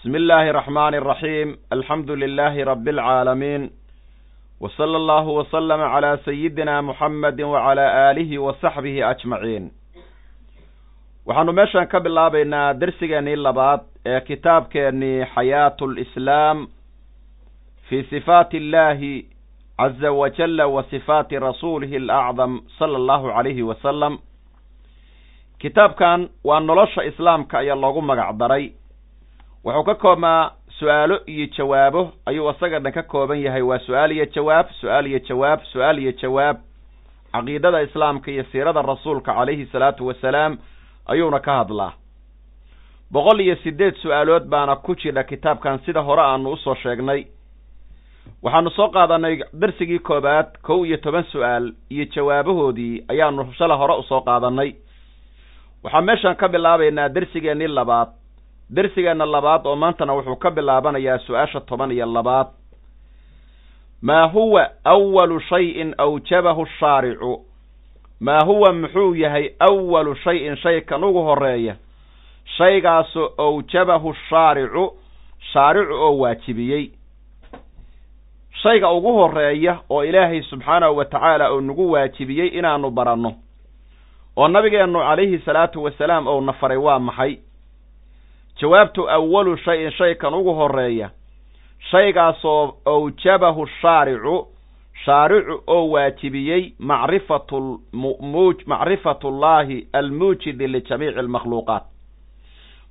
[0.00, 3.70] بسم الله الرحمن الرحيم الحمد لله رب العالمين
[4.60, 9.64] وصلى الله وسلم على سيدنا محمد وعلى آله وصحبه أجمعين
[11.26, 16.66] waxaanu meeshan ka bilaabaynaa dersigeenii labaad ee kitaabkeennii xayaatu lislaam
[17.88, 19.12] fi sifaati illahi
[19.80, 24.18] caza wajalla wa sifaati rasuulihi alacdam sala allahu calayhi wasalam
[25.58, 28.64] kitaabkan waa nolosha islaamka ayaa loogu magac daray
[29.69, 32.01] wuxuu ka koobmaa su'aalo iyo jawaabo.
[32.25, 33.61] Ayuu isaga dhan ka kooban yahay.
[33.61, 36.57] Waa su'aal iyo jawaab su'aal iyo jawaab su'aal iyo jawaab.
[37.33, 40.57] Caqiidada islaamka iyo siirada rasuulka calayhi salaatu wasalaam
[41.07, 41.93] ayuuna ka hadlaa.
[43.11, 47.25] Boqol iyo siddeed su'aalood baana ku jidha kitaabkan sida hore aanu u soo sheegnay.
[48.43, 54.03] Waxaanu soo qaadanay darsigii koobaad kow iyo toban su'aal iyo jawaabahoodii ayaanu shala hore u
[54.03, 54.73] soo qaadanay
[55.83, 58.09] waxaan meeshan ka bilaabaynaa dersigeennii labaad
[58.69, 62.47] dersigeenna labaad oo maantana wuxuu ka bilaabanayaa su'aasha toban iyo labaad.
[64.01, 67.45] Maa huwa awalu shayin awjabahu shaaricu?
[68.19, 71.75] Maa huwa muxuu yahay awalu shay-in shay kan ugu horreeya
[72.57, 74.93] shaygaasoo awjabahu shaaricu
[75.53, 76.91] shaaricu oo waajibiyey.
[78.61, 83.33] Shayga ugu horreeya oo ilaahay subxaanahu wa tacaala oo nagu waajibiyey inaanu baranno
[84.37, 87.37] oo nabigeennu calayhi salaatu wasalaam ouna faray waa maxay
[88.61, 89.57] jawaabtu awalu
[89.97, 91.09] shay kan ugu horreeya
[91.91, 94.47] shaygaasoo awjabahu shaaricu
[95.05, 97.81] shaaricu oo waajibiyey macrifatu
[98.65, 101.83] macrifatullaahi almuujidi lijamiici almakhluuqaat.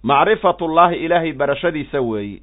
[0.02, 2.40] Macrifatullaahi ilaahay barashadiisa weeye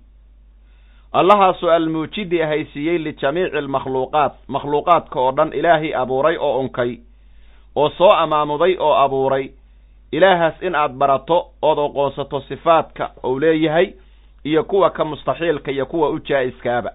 [1.14, 6.98] allahaasoo almuujidi ahaysiiyey lijamiici almakhluuqaat makhluuqaadka oo dhan ilaahay abuuray oo unkay
[7.76, 9.50] oo soo amaamuday oo abuuray
[10.12, 13.94] ilaahaas in aad barato ood oqoonsato sifaadka uu leeyahay
[14.44, 16.92] iyo kuwa ka mustaxiilka iyo kuwa u jaa-iskaaba.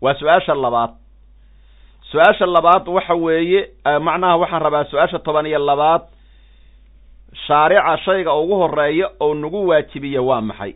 [0.00, 0.90] Waa su'aasha labaad.
[2.10, 3.70] Su'aasha labaad waxa weeye
[4.00, 6.02] macnaha waxaan rabaa su'aasha toban iyo labaad
[7.46, 10.74] shaarica shayga ugu horreeya oo nagu waajibiya waa maxay?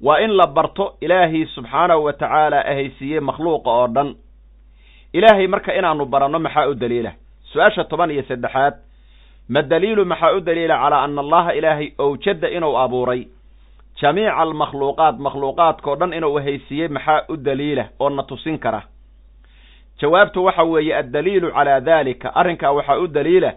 [0.00, 4.14] Waa in la barto ilaahay subxaanahu wa tacaala ahaysiiyey makhluuqa oo dhan.
[5.12, 7.12] Ilaahay marka inaanu baranno maxaa u daliila?
[7.52, 8.74] Su'aasha toban iyo saddexaad
[9.48, 13.26] ma daliilu maxaa u daliila calaa ana allaha ilaahay owjada inuu abuuray
[14.00, 18.82] jamiica almakhluuqaat makhluuqaadkao dhan inuu ahaysiiyey maxaa u daliila oo na tusin kara
[20.00, 23.52] jawaabtu waxa weeye addaliilu calaa daalika arrinkaa waxaa u daliila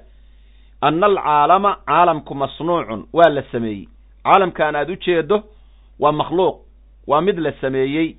[0.82, 3.88] anna alcaalama caalamku masnuucun waa la sameeyey
[4.24, 5.44] caalamkaan aad u jeedo
[6.00, 6.56] waa makhluuq
[7.08, 8.16] waa mid la sameeyey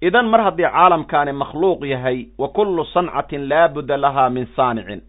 [0.00, 5.02] idan mar haddii caalamkaani makhluuq yahay wa kullu sancatin laabudda lahaa min saanicin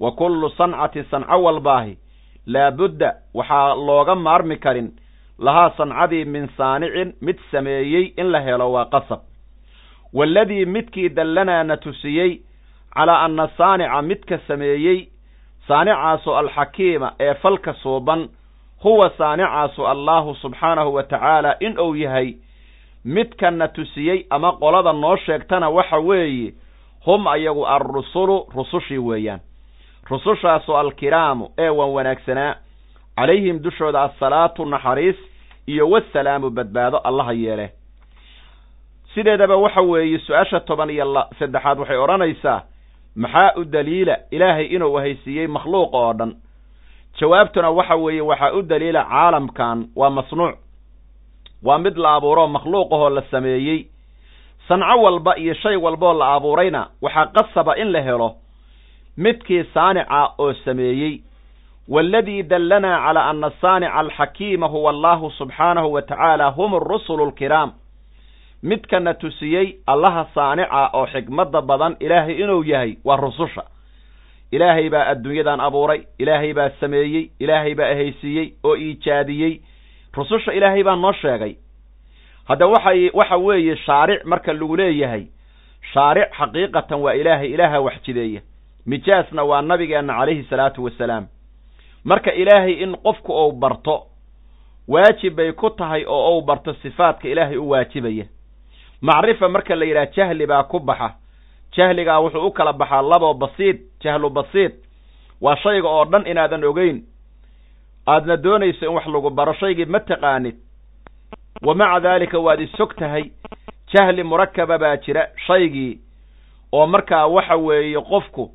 [0.00, 1.96] wa kullu sancatin sanco walbaahi.
[2.46, 4.92] Laabudda waxaa looga maarmi karin.
[5.38, 9.20] Lahaa sancadii min saanicin mid sameeyey in la helo waa qasab.
[10.12, 12.38] Waaladii midkii dallanaa na tusiyey
[12.94, 15.08] calaa anna saanica midka sameeyey
[15.68, 18.28] saanicaasoo alxakiima ee falka suuban
[18.82, 22.34] huwa saanicaasu allaahu subxaanahu wa tacaala in uu yahay
[23.04, 26.54] midkana tusiyey ama qolada noo sheegtana waxa weeye
[27.04, 29.40] hum ayagu alrusulu rusushii weeyaan
[30.10, 32.54] rusushaasoo alkiraamu ee wan wanaagsanaa
[33.16, 35.16] calayhim dushooda assalaatu naxariis
[35.66, 37.70] iyo wasalaamu badbaado allaha yeele
[39.14, 42.62] sideedaba waxa weeye su'aasha toban iyo saddexaad waxay odhanaysaa
[43.16, 46.32] maxaa u daliila ilaahay inuu haysiiyey makhluuqa oo dhan?
[47.20, 50.54] Jawaabtuna waxa weeye waxaa u daliila caalamkan waa masnuuc.
[51.62, 53.86] Waa mid la abuuroo makhluuqahoo la sameeyey.
[54.68, 58.34] Sanco walba iyo shay walbaoo la abuurayna waxaa qasaba in la helo
[59.16, 61.20] midkii saanica oo sameeyey.
[61.88, 67.72] Waaladii dallanaa calaa anna saanica alxakiima huwa allahu subxaanahu wa tacaala hum arusulu alkiraam
[68.62, 73.62] midkana tusiyey allaha saanica oo xikmadda badan ilaahay inuu yahay waa rususha.
[74.52, 79.60] Ilaahay baa adduunyadan abuuray ilaahay baa sameeyey ilaahay baa ahaysiiyey oo iijaadiyey.
[80.16, 81.54] Rususha ilaahay baa noo sheegay.
[82.48, 85.26] Hadda waxay waxa weeye shaaric marka lagu leeyahay
[85.92, 88.40] shaaric xaqiiqatan waa ilaahay ilaaha wax jideeya
[88.86, 91.26] mijaasna waa nabigeenna calayhi salaatu wasalaam.
[92.04, 94.06] Marka ilaahay in qofku uu barto
[94.88, 98.24] waajib bay ku tahay oo uu barto sifaadka ilaahay u waajibaya
[99.00, 101.14] macrifa marka la yidhaha jahli baa ku baxa.
[101.76, 104.72] Jahligaa wuxuu u kala baxaa labo basiid jahlu basiid.
[105.40, 107.02] Waa shayga oo dhan inaadan ogeyn.
[108.06, 110.54] Aadna doonayso in wax lagu baro shaygii ma taqaanid.
[111.62, 113.30] Wa maca daalika waad isog tahay
[113.92, 115.98] jahli murakaba baa jira shaygii.
[116.72, 118.50] Oo markaa waxa weeye qofku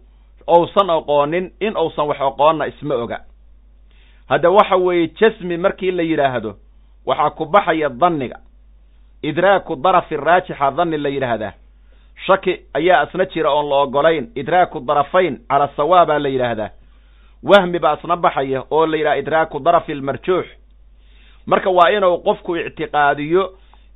[0.50, 3.20] ousan aqoonin in uusan wax aqoonna isma oga.
[4.30, 6.56] Hadda waxa weeye jasmi markii la yidhaahdo
[7.06, 8.36] waxaa ku baxaya danniga.
[9.24, 11.54] Idraaku darafi raajixa danni la yidhaahdaa
[12.26, 16.70] shaki ayaa isna jira oon la ogolayn idraaku darafayn cala sawaabaa la yidhaahdaa
[17.44, 20.46] wahmi baa isna baxaya oo la yidhaha idraaku darafi almarjuux
[21.46, 23.44] marka waa inuu qofku ictiqaadiyo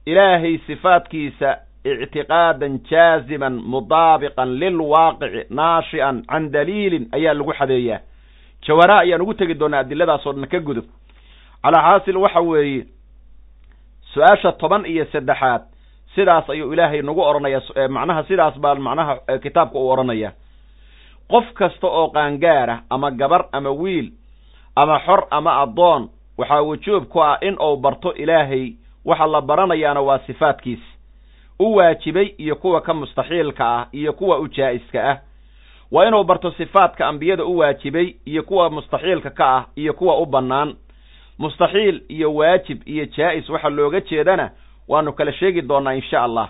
[0.06, 1.58] ilaahay sifaadkiisa
[1.92, 8.00] ictiqaadan jaaziman mudaabiqan lilwaaqici naashi'an can daliilin ayaa lagu xadeeyaa
[8.68, 10.86] jawara ayaan ugu tegi doonaa adiladaasoo dhan ka gudub
[11.64, 12.86] calaa xaasil waxa weeye
[14.14, 15.62] su'aasha toban iyo saddexaad
[16.16, 19.14] sidaas ayuu ilaahay nagu odhanaya macnaha sidaas baa macnaha
[19.44, 20.32] kitaabka uu odhanaya
[21.32, 24.12] qof kasta oo qaangaara ama gabar ama wiil
[24.76, 28.74] ama xor ama addoon waxaa wujuub ku ah in uu barto ilaahay
[29.06, 30.93] waxa la baranayaana waa sifaadkiisa
[31.60, 35.18] u waajibay iyo kuwa ka mustaxiilka ah iyo kuwa u jaa'iska ah.
[35.92, 40.26] Waa inuu barto sifaadka ambiyada u waajibay iyo kuwa mustaxiilka ka ah iyo kuwa u
[40.26, 40.76] bannaan.
[41.40, 44.52] Mustaxiil iyo waajib iyo jaa'is waxa looga jeedana
[44.88, 46.50] waanu kala sheegi doonnaa insha allah.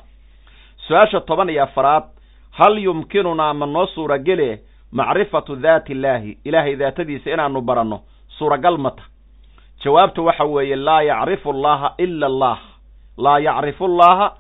[0.88, 2.04] Su'aasha toban iyo afaraad
[2.52, 4.60] hal yumkinunaa ma noo suuragele
[4.92, 8.00] macrifatu daati illaahi ilaahay daatadiisa inaanu baranno?
[8.38, 9.04] Suuragal mata
[9.84, 12.60] jawaabtu waxa weeye laa yacrifu allaha ila allah
[13.18, 14.34] laa yacrifu allaha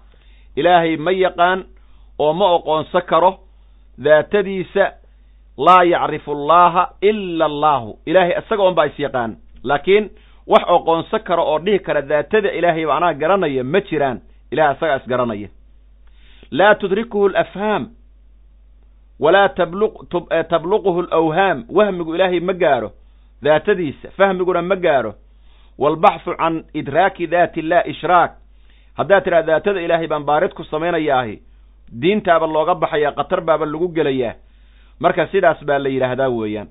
[0.55, 1.65] ilaahay ma yaqaan
[2.19, 3.39] oo ma oqoonsan karo
[3.97, 4.91] daatadiisa
[5.57, 10.09] laa yacrifu allaha ila allahu ilaahay isaga un baa is yaqaan laakiin
[10.47, 14.21] wax oqoonsan karo oo dhihi kara daatada ilaahay ba anaa garanaya ma jiraan.
[14.51, 15.47] Ilahay isagaa is garanaya.
[16.51, 17.89] Laa tudrikuhu alafhaam
[19.19, 19.49] walaa
[20.49, 22.91] tabluquhu alawhaam wahmigu ilaahay ma gaaro
[23.41, 25.13] daatadiisa fahmiguna ma gaaro.
[25.79, 28.31] Waalbaxthu can idraaki daati illah ishraak
[28.97, 31.35] haddaad tidhaha daatada ilaahay baan baarid ku samaynayaahi
[32.01, 34.35] diintaaba looga baxayaa khatar baaba lagu gelayaa
[34.99, 36.67] marka sidaas baa la yidhaahdaa weeyaan.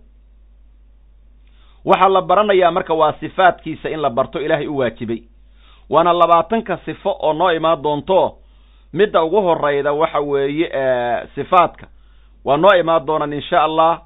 [1.85, 5.23] Waxaa la baranayaa marka waa sifaadkiisa in la barto ilaahay u waajibay.
[5.91, 8.39] Waana labaatanka sifo oo noo imaan doonto
[8.93, 10.69] midda ugu horayda waxa weeye
[11.35, 11.87] sifaadka
[12.45, 14.01] waa noo imaan doonaan insha allah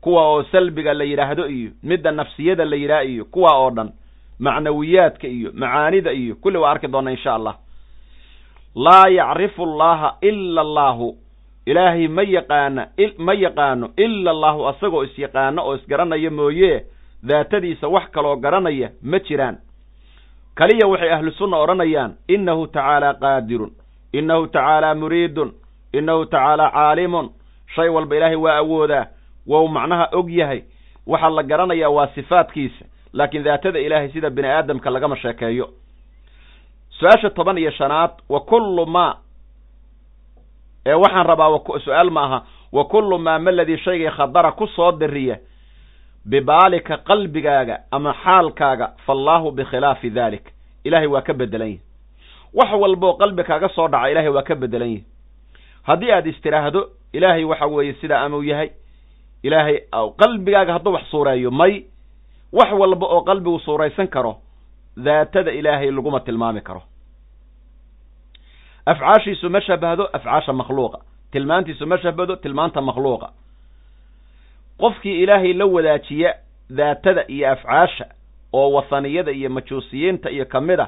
[0.00, 3.92] kuwa oo salbiga la yidhaahdo iyo midda nafsiyada la yidhaah iyo kuwa oo dhan
[4.38, 7.56] macnawiyaadka iyo macaanida iyo kulli waa arki doona insha allah.
[8.74, 11.16] Laa yacrifu allaha ila allahu.
[11.66, 12.88] Ilaahay ma yaqaana
[13.18, 16.84] ma yaqaano ila allahu asagoo is yaqaano oo isgaranaya mooye
[17.22, 19.56] daatadiisa wax kaloo garanaya ma jiraan.
[20.54, 23.70] Kaliya waxay ahlu sunna odhanayaan innahu tacaala qaadirun
[24.12, 25.52] innahu tacaala muriidun
[25.92, 27.30] innahu tacaala caalimun.
[27.74, 29.06] Shay walba ilaahay waa awoodaa
[29.46, 30.62] wou macnaha og yahay.
[31.06, 32.84] Waxaa la garanayaa waa sifaadkiisa
[33.18, 35.66] laakiin daatada ilaahay sida bini aadamka lagama sheekeeyo.
[36.98, 39.14] Su'aasha toban iyo shanaad wa kullu maa
[40.86, 42.38] ee waxaan rabaa su'aal ma aha
[42.72, 45.38] wa kullu maa maladii shaygay khadara ku soo diriya
[46.24, 50.44] bibaalika qalbigaaga ama xaalkaaga faallaahu bikhilaafi dalik
[50.84, 51.80] ilaahay waa ka bedelan yahi
[52.54, 55.04] wax walboo qalbi kaaga soo dhaca ilaahay waa ka bedelan yahi
[55.82, 58.70] haddii aad istiraahdo ilaahay waxa weeye sidaa amau yahay.
[59.42, 59.76] Ilaahay
[60.18, 61.84] qalbigaaga hadduu wax suureeyo may
[62.58, 64.32] wax walba oo qalbigu suuraysan karo
[65.06, 66.82] daatada ilaahay laguma tilmaami karo.
[68.86, 70.98] Afcaashiisu ma shabahdo afcaasha makhluuqa.
[71.32, 73.28] Tilmaantiisu ma shabahdo tilmaanta makhluuqa.
[74.80, 76.30] Qofkii ilaahay la wadaajiya
[76.70, 78.04] daatada iyo afcaasha
[78.52, 80.86] oo wasaniyada iyo majuusiyiinta iyo ka mid a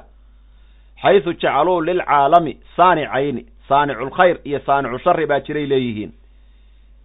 [1.02, 6.12] xaysu jacaluu lilcaalami saanicayni saaniculkhayr iyo saanicu shari baa jiray leeyihiin.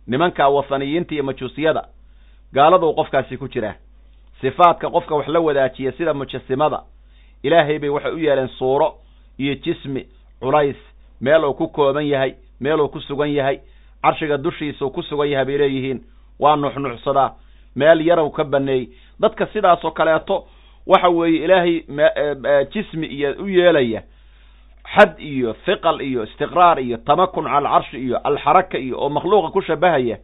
[0.08, 1.84] Nimankaa wasaniyiinta iyo majuusiyada
[2.54, 3.76] gaaladuu qofkaasi ku jiraa
[4.42, 6.84] sifaadka qofka wax la wadaajiya sida mujasimada.
[7.44, 8.94] Ilaahay bay waxay u yeeleen suuro
[9.40, 10.06] iyo jismi
[10.42, 10.76] culays
[11.22, 13.60] meel uu ku kooban yahay meel uu ku sugan yahay
[14.04, 16.02] carshiga dushiisa uu ku sugan yahay bay leeyihiin
[16.40, 17.34] waa nuxnuxsadaa
[17.76, 20.46] meel yarow ka baneey dadka sidaasoo kaleeto
[20.88, 21.84] waxa weeye ilaahay
[22.74, 24.02] jismi iyo u yeelaya
[24.96, 29.62] xad iyo hiqal iyo istiqraar iyo tamakun cala alcarshi iyo alxaraka iyo oo makhluuqa ku
[29.62, 30.18] shabahaya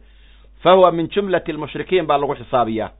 [0.62, 2.90] fa huwa min jumlati almushrikiin baa lagu xisaabiyaa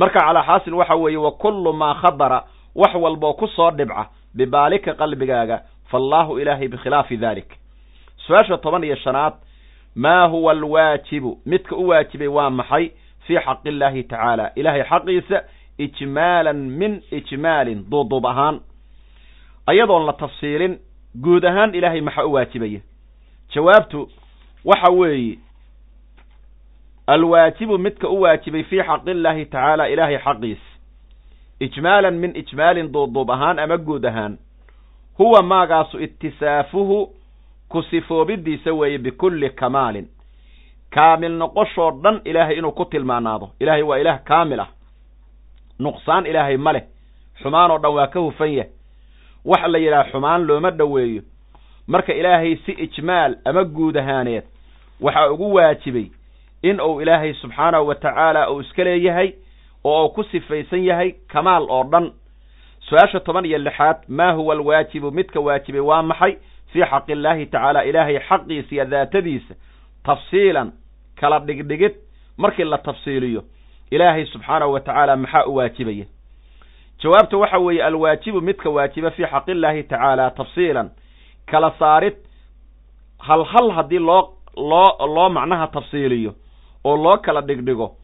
[0.00, 2.38] marka calaa xaasil waxa weeye wa kullu maa khadara
[2.74, 4.02] wax walboo ku soo dhibca
[4.34, 5.56] bibaalika qalbigaaga
[5.90, 7.48] faallaahu ilaahay bikhilaafi dalik
[8.26, 9.32] su'aasha toban iyo shanaad
[9.94, 11.38] maa huwa alwaajibu?
[11.46, 12.90] Midka u waajibay waa maxay?
[13.26, 14.52] Fii xaqi illaahi tacaala.
[14.54, 15.38] Ilaahay xaqiisa
[15.78, 18.60] ijmaalan min ijmaalin duuduub ahaan.
[19.66, 20.78] Ayadoon la tafsiilin
[21.22, 22.80] guud ahaan ilaahay maxaa u waajibaya?
[23.54, 24.08] Jawaabtu
[24.64, 25.38] waxa weeye
[27.14, 30.62] alwaajibu midka u waajibay fii xaqi illaahi tacaala ilaahay xaqiis
[31.66, 34.38] ijmaalan min ijmaalin duuduub ahaan ama guud ahaan
[35.18, 36.98] huwa maagaasu itisaafuhu
[37.68, 40.06] ku sifoobidiisa weeye bikulli kamaalin
[40.90, 44.68] kaamil noqoshoo dhan ilaahay inuu ku tilmaanaado ilaahay waa ilaah kaamil ah
[45.78, 46.84] nuqsaan ilaahay ma leh
[47.42, 48.70] xumaan oo dhan waa ka hufan yahay
[49.44, 51.22] waxa la yidhaha xumaan looma dhoweeyo
[51.86, 54.44] marka ilaahay si ijmaal ama guud ahaaneed
[55.00, 56.06] waxaa ugu waajibay
[56.62, 59.32] in uu ilaahay subxaanahu wa tacaala uu iska leeyahay
[59.84, 62.12] oo uu ku sifaysan yahay kamaal oo dhan.
[62.88, 65.10] Su'aasha toban iyo lixaad maa huwa alwaajibu?
[65.10, 66.36] Midka waajibay waa maxay?
[66.72, 69.54] Fii xaqi illaahi tacaala ilaahay xaqiisa iyo daatadiisa
[70.04, 70.72] tafsiilan
[71.20, 71.94] kala dhigdhigid
[72.36, 73.42] markii la tafsiiliyo.
[73.90, 76.04] Ilaahay subxaanahu wa tacaala maxaa u waajibaya?
[77.02, 80.90] Jawaabta waxa weeye alwaajibu midka waajiba fii xaqi illaahi tacaala tafsiilan
[81.46, 82.14] kala saarid.
[83.18, 86.34] Hal hal haddii loo loo loo macnaha tafsiiliyo
[86.84, 87.96] oo loo kala dhigdhigo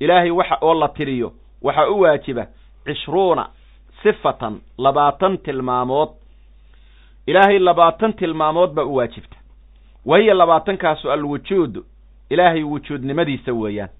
[0.00, 2.46] ilaahay waxa oo la tiriyo waxaa u waajiba
[2.84, 3.48] cishruuna
[4.02, 6.08] sifatan labaatan tilmaamood.
[7.26, 9.36] Ilaahay labaatan tilmaamood baa u waajibta.
[10.06, 11.84] Wahiya labaatankaasu alwujuudu
[12.30, 13.90] ilaahay wujuudnimadiisa weeyaan.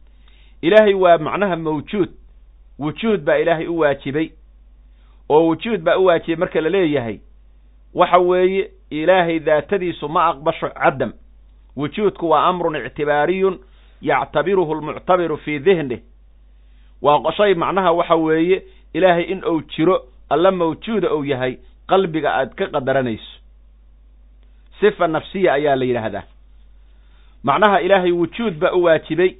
[0.62, 2.08] Ilaahay waa macnaha mawjuud
[2.78, 4.30] wujuud baa ilaahay u waajibay.
[5.28, 7.18] Oo wujuud baa u waajibay marka la leeyahay
[7.94, 11.12] waxa weeye ilaahay daatadiisu ma aqbasho cadam
[11.76, 13.58] wujuudku waa amrun ictibaariyun
[14.02, 16.00] yactabiruhu almuctabiru fii dihnih
[17.02, 18.62] waa shay macnaha waxa weeye
[18.94, 21.56] ilaahay in uu jiro alla mawjuuda uu yahay
[21.88, 23.32] qalbiga aad ka qadaranayso.
[24.80, 26.23] Sifa nafsiya ayaa la yidhaahdaa.
[27.44, 29.37] Macnaha ilaahay wujuud baa u waajibay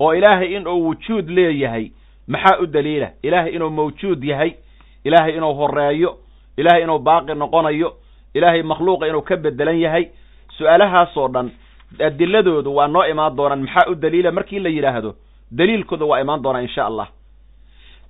[0.00, 1.90] oo ilaahay in uu wujuud leeyahay
[2.28, 3.10] maxaa u daliila?
[3.22, 4.52] Ilaahay inuu mawjuud yahay
[5.04, 6.18] ilaahay inuu horeeyo
[6.56, 7.96] ilaahay inuu baaqi noqonayo
[8.34, 10.04] ilaahay makhluuqa inuu ka bedelan yahay.
[10.58, 11.50] Su'aalahaasoo dhan
[12.08, 13.60] adiladoodu waa noo imaan doonaan.
[13.62, 15.14] Maxaa u daliila markii la yidhaahdo
[15.56, 17.08] daliilkooda waa imaan doonaa insha allah.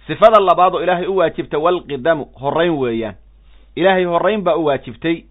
[0.07, 3.15] Sifada labaad oo ilaahay u waajibta walqidamu horrayn weeyaan.
[3.77, 5.23] Ilaahay horrayn baa u waajibtay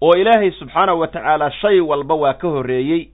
[0.00, 3.08] oo ilaahay subxaanahu wa tacaala shay walba waa ka horreeyey.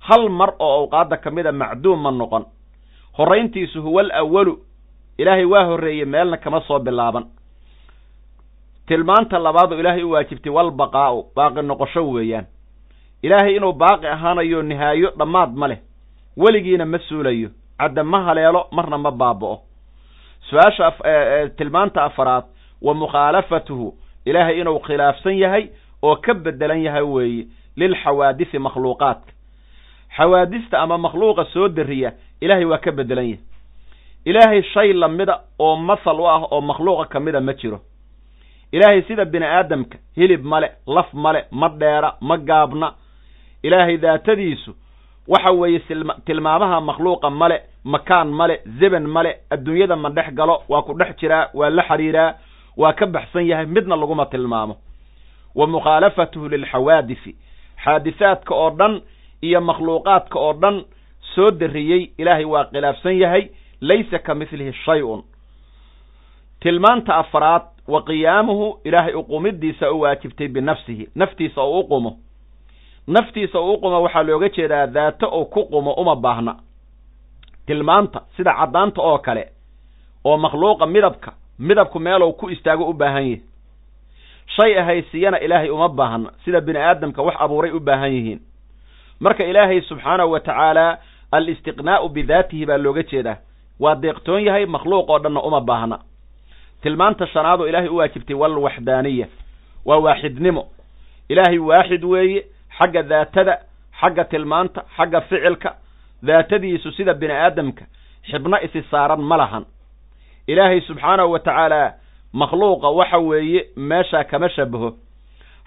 [0.00, 2.44] Hal mar oo awqaadda ka mida macduum ma noqon.
[3.18, 4.58] Horrayntiisu huwa alawalu
[5.18, 7.24] ilaahay waa horreeyey meelna kama soo bilaaban.
[8.86, 12.46] Tilmaanta labaad oo ilaahay u waajibtay walbaqaa'u baaqi noqosho weeyaan
[13.22, 15.78] ilaahay inuu baaqi ahaanayo nihaayo dhammaad ma leh.
[16.36, 17.48] Weligiina ma suulayo.
[17.78, 19.60] Cadda ma haleelo marna ma baaba'o.
[20.50, 20.92] Su'aasha
[21.56, 22.44] tilmaanta afaraad
[22.82, 25.68] wa mukhaalafatuhu ilaahay inuu khilaafsan yahay
[26.02, 27.46] oo ka bedelan yahay weeye
[27.76, 29.32] lilxawaadisi makhluuqaadka
[30.16, 33.44] xawaadista ama makhluuqa soo dariya ilaahay waa ka bedelan yahay.
[34.24, 37.80] Ilaahay shay lamida oo masal u ah oo makhluuqa ka mida ma jiro.
[38.72, 42.94] Ilaahay sida bini aadamka hilib male laf male ma dheera ma gaabna
[43.62, 44.74] ilaahay daatadiisu
[45.28, 45.80] waxa weeye
[46.24, 51.48] tilmaamaha makhluuqa male makaan male zeban male adduunyada ma dhex galo waa ku dhex jiraa
[51.54, 52.34] waa la xiriiraa
[52.76, 54.76] waa ka baxsan yahay midna laguma tilmaamo.
[55.54, 57.36] Wa mukhaalafatuhu lilxawaadisi
[57.84, 59.00] xaadisaadka oo dhan
[59.42, 60.84] iyo makhluuqaadka oo dhan
[61.34, 63.48] soo dariyey ilaahay waa khilaafsan yahay
[63.80, 65.22] laysa ka midlihi shay-un.
[66.60, 72.16] Tilmaanta afraad wa qiyaamuhu ilaahay uqumidiisa u waajibtay binafsihi naftiisa oo u qumo
[73.14, 76.52] naftiisa uu u qumo waxaa looga jeedaa daato uu ku qumo uma baahna.
[77.66, 79.44] Tilmaanta sida caddaanta oo kale
[80.24, 83.42] oo makhluuqa midabka midabku meelou ku istaago u baahan yahi
[84.56, 88.40] shay ahaysiyana ilaahay uma baahna sida bini aadamka wax abuuray u baahan yihiin.
[89.20, 90.98] Marka ilaahay subxaanahu wa tacaala
[91.32, 93.36] alistiqnaa'u bidaatihi baa looga jeedaa.
[93.80, 95.98] Waa deeqtoon yahay makhluuq oo dhanna uma baahna.
[96.82, 99.26] Tilmaanta shanaad oo ilaahay u waajibtay walwaxdaaniya.
[99.84, 100.62] Waa waaxidnimo.
[101.28, 102.44] Ilaahay waaxid weeye
[102.80, 103.54] xagga daatada
[104.00, 105.70] xagga tilmaanta xagga ficilka
[106.22, 107.84] daatadiisu sida bini aadamka
[108.30, 109.64] xibno isi saaran ma lahan.
[110.46, 111.94] Ilaahay subxaanahu wa tacaala
[112.32, 114.90] makhluuqa waxa weeye meeshaa kama shabaho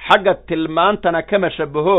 [0.08, 1.98] xagga tilmaantana kama shabaho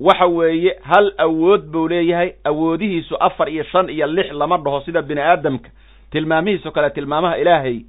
[0.00, 5.02] waxa weeye hal awood buu leeyahay awoodihiisu afar iyo shan iyo lix lama dhaho sida
[5.02, 5.70] bini aadamka
[6.10, 7.80] tilmaamihiisoo kale tilmaamaha ilaahay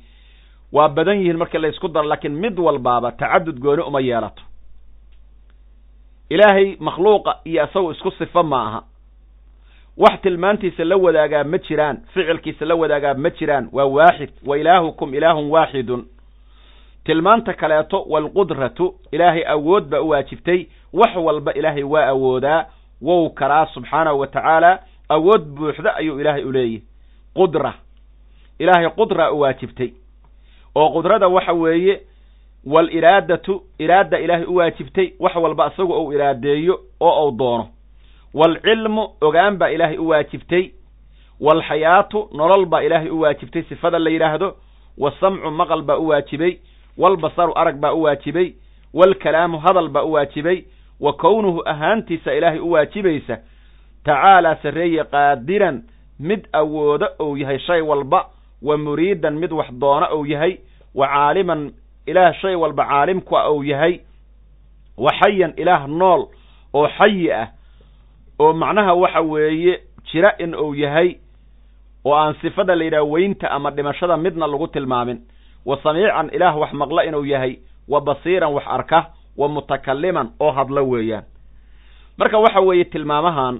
[0.74, 4.44] waa badan yihiin markii la ysku daro laakiin mid walbaaba tacadud gooni uma yeelato
[6.30, 8.84] ilaahay makhluuqa iyo isagu isku sifo ma aha
[9.98, 15.14] wax tilmaantiisa la wadaagaa ma jiraan ficilkiisa la wadaagaa ma jiraan waa waaxid wa ilaahukum
[15.16, 16.06] ilaahun waaxidun.
[17.04, 22.66] Tilmaanta kaleeto waalqudratu ilaahay awood baa u waajibtay wax walba ilaahay waa awoodaa
[23.02, 24.80] wou karaa subxaanahu wa tacaala
[25.10, 26.82] awood buuxda ayuu ilaahay u leeyahy
[27.34, 27.74] qudra.
[28.60, 29.92] Ilaahay qudraa u waajibtay.
[30.76, 32.02] Oo qudrada waxa weeye
[32.66, 37.68] waaliraadatu iraada ilaahay u waajibtay wax walba isagu ou iraadeeyo oo uu doono.
[38.34, 40.72] Waalcilmu ogaan baa ilaahay u waajibtay.
[41.40, 44.56] Waalxayaatu nolol baa ilaahay u waajibtay sifada la yidhaahdo
[44.98, 46.58] wasamcu maqal baa u waajibay.
[46.98, 48.54] Walbasaru arag baa u waajibay.
[48.94, 50.64] Waalkalaamu hadal baa u waajibay.
[51.00, 53.38] Wa kownuhu ahaantiisa ilaahay u waajibaysa.
[54.04, 55.84] Tacaalaa sarreeye qaadiran
[56.20, 58.26] mid awoodo ou yahay shay walba.
[58.62, 60.58] Wa muriidan mid wax doona ou yahay.
[60.96, 61.72] Wa caaliman
[62.08, 64.00] ilaah shay walba caalimku ah ou yahay
[64.98, 66.22] wa xayan ilaah nool
[66.74, 67.48] oo xayi ah
[68.40, 69.74] oo macnaha waxa weeye
[70.12, 71.10] jira in uu yahay
[72.06, 75.20] oo aan sifada la yidhaha weynta ama dhimashada midna lagu tilmaamin.
[75.66, 79.00] Wa samiican ilaah wax maqla inuu yahay wa basiiran wax arka
[79.38, 81.24] wa mutakaliman oo hadla weeyaan.
[82.18, 83.60] Marka waxa weeye tilmaamahan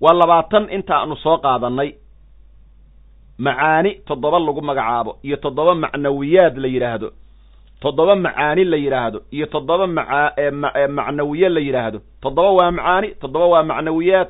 [0.00, 1.90] waa labaatan intaanu soo qaadannay.
[3.38, 7.08] Macaani toddoba lagu magacaabo iyo toddoba macnawiyaad la yidhaahdo
[7.80, 9.86] toddoba macaani la yidhaahdo iyo toddoba
[10.88, 14.28] macnawiye la yidhaahdo toddoba waa macaani toddoba waa macnawiyaad.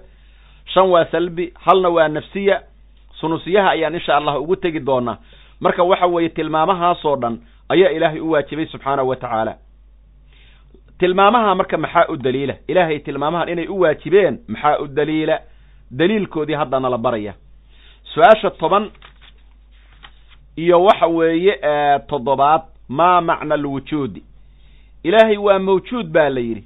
[0.75, 2.63] Shan waa salbi halna waa nafsiya.
[3.21, 5.17] Sunusiyaha ayaan insha allah ugu tegi doonaa.
[5.61, 7.39] Marka waxa weeye tilmaamahaasoo dhan
[7.69, 9.57] ayaa ilaahay u waajibay subxaanahu wa tacaala.
[10.99, 12.55] Tilmaamaha marka maxaa u daliila?
[12.69, 15.41] Ilaahay tilmaamahan inay u waajibeen maxaa u daliila?
[15.91, 17.35] Daliilkoodii hadda nala baraya.
[18.15, 18.91] Su'aasha toban
[20.57, 21.59] iyo waxa weeye
[22.09, 22.63] toddobaad
[22.99, 24.23] maa macna alwujuudi
[25.03, 26.65] ilaahay waa mawjuud baa la yidhi.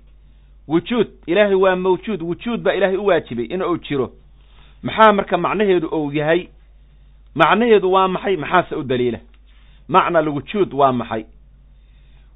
[0.69, 4.13] Wujuud ilaahay waa mawjuud wujuud baa ilaahay u waajibay in uu jiro.
[4.83, 6.49] Maxaa marka macnaheedu ou yahay?
[7.35, 8.37] Macnaheedu waa maxay?
[8.37, 9.19] Maxaase u daliila.
[9.89, 11.25] Macna alwujuud waa maxay?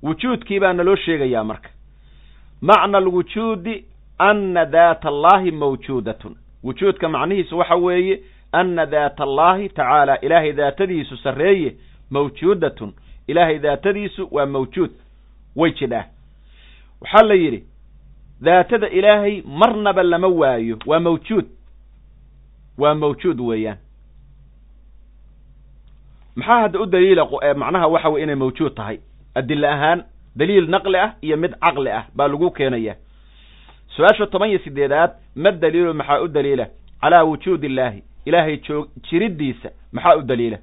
[0.03, 1.71] Wujuudkii baa naloo sheegayaa marka.
[2.63, 3.85] Macna alwujuudi
[4.19, 6.37] anna daata allahi mawjuudatun.
[6.65, 8.21] Wujuudka macnihiisu waxa weeye
[8.53, 11.75] anna daata allahi tacaala ilaahay daatadiisu sarreeye
[12.11, 12.93] mawjuudatun
[13.29, 14.91] ilaahay daatadiisu waa mawjuud.
[15.57, 16.05] Way jidhaa.
[17.01, 17.61] Waxaa la yidhi
[18.41, 20.79] daatada ilaahay marnaba lama waayo.
[20.87, 21.47] Waa mawjuud.
[22.79, 23.79] Waa mawjuud weeyaan.
[26.37, 27.25] Maxaa hadda u daliila
[27.57, 28.99] macnaha waxa weye inay mawjuud tahay?
[29.35, 30.03] Adilla ahaan
[30.37, 32.95] daliil naqli ah iyo mid caqli ah baa lagu keenaya
[33.97, 36.67] su'aasha toban iyo sideedaad ma daliilu maxaa u daliila?
[37.01, 38.03] Calaa wujuudi illaahi.
[38.25, 40.59] Ilaahay joog jiriddiisa maxaa u daliila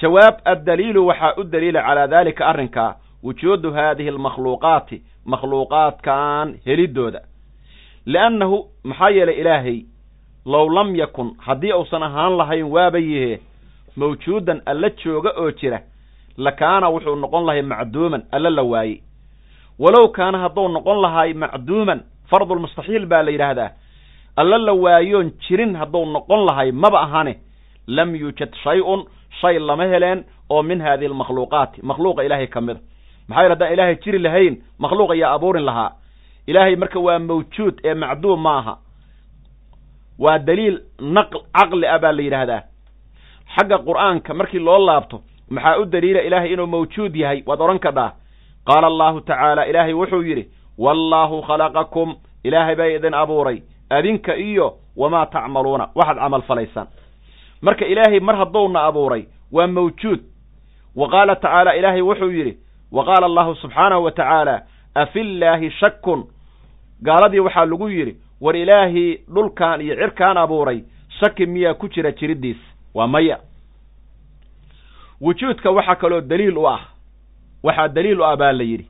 [0.00, 7.20] jawaab addaliilu waxaa u daliila calaa daalika arrinkaa wujuudu haadihi almakhluuqaati makhluuqaadkan helidooda.
[8.06, 9.78] Liannahu maxaa yeelay ilaahay
[10.46, 13.40] low lam yakun haddii uusan ahaan lahayn waaba yihee
[13.96, 15.80] mawjuudan alla jooga oo jira
[16.36, 19.02] lakaana wuxuu noqon lahay macduuman alla la waayey
[19.78, 23.70] walow kaana hadduu noqon lahay macduuman fardulmustaxiil baa la yidhaahdaa
[24.36, 27.34] alla la waayoon jirin hadduu noqon lahay maba ahane
[27.86, 29.04] lam yuujad shay-un
[29.40, 31.80] shay lama heleen oo min haadihi almakhluuqaati.
[31.82, 32.80] Makhluuqa ilaahay ka mida
[33.28, 35.90] maxaa yele haddaan ilaahay jiri lahayn makhluuq ayaa abuurin lahaa.
[36.46, 38.74] Ilaahay marka waa mawjuud ee macduum ma aha.
[40.18, 42.62] Waa daliil naq caqli ah baa la yidhaahdaa.
[43.56, 47.42] Xagga qur'aanka markii loo laabto maxaa u daliila ilaahay inuu mawjuud yahay?
[47.46, 48.10] Waad odhan kadhaa
[48.66, 50.44] qaala allahu tacaala ilaahay wuxuu yidhi
[50.78, 52.16] wallaahu khalaqakum.
[52.44, 53.62] Ilaahay baa idin abuuray.
[53.90, 55.88] Adinka iyo wamaa tacmaluuna.
[55.94, 56.86] Waxaad camal falaysaan
[57.62, 60.20] marka ilaahay mar hadduuna abuuray waa mawjuud.
[60.96, 62.58] Wa qaala tacaala ilaahay wuxuu yidhi
[62.92, 64.62] wa qaala allahu subxaanahu wa tacaala
[64.94, 66.24] afillaahi shakun
[67.02, 70.82] gaaladii waxaa lagu yidhi war ilaahii dhulkan iyo cirkaan abuuray
[71.20, 72.56] shaki miyaa ku jira jiriddiis
[72.94, 73.38] waa maya.
[75.20, 76.80] Wujuudka waxaa kaloo daliil u ah
[77.62, 78.86] waxaa daliil u ah baa la yidhi.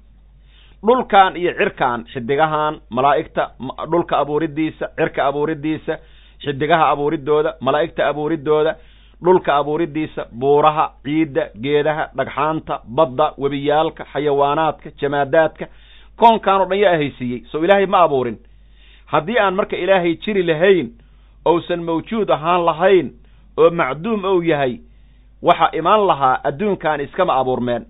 [0.87, 3.51] Dhulkan iyo cirkan xidigahan malaa'igta
[3.91, 5.99] dhulka abuuriddiisa cirka abuuriddiisa
[6.45, 8.75] xidigaha abuuridooda malaa'igta abuuridooda
[9.25, 15.67] dhulka abuuriddiisa buuraha ciidda geedaha dhagxaanta badda webiyaalka xayawaanaadka jamaadaadka
[16.21, 18.39] koonkan o dhan yaa haysiiyey sow ilaahay ma abuurin.
[19.07, 20.89] Haddii aan marka ilaahay jiri lahayn
[21.45, 23.11] ousan mawjuud ahaan lahayn
[23.57, 24.81] oo macduum ou yahay
[25.43, 27.85] waxaa imaan lahaa adduunkan iskama abuurmeen.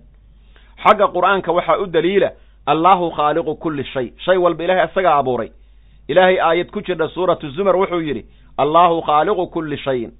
[0.83, 2.29] Xagga qur'aanka waxaa u daliila
[2.65, 4.11] allaahu khaaliqu kulli shay.
[4.25, 5.49] Shay walba ilahay isagaa abuuray
[6.11, 8.25] ilaahay aayad ku jirta suuratu zumar wuxuu yidhi
[8.57, 10.11] allaahu khaaliqu kulli shayin.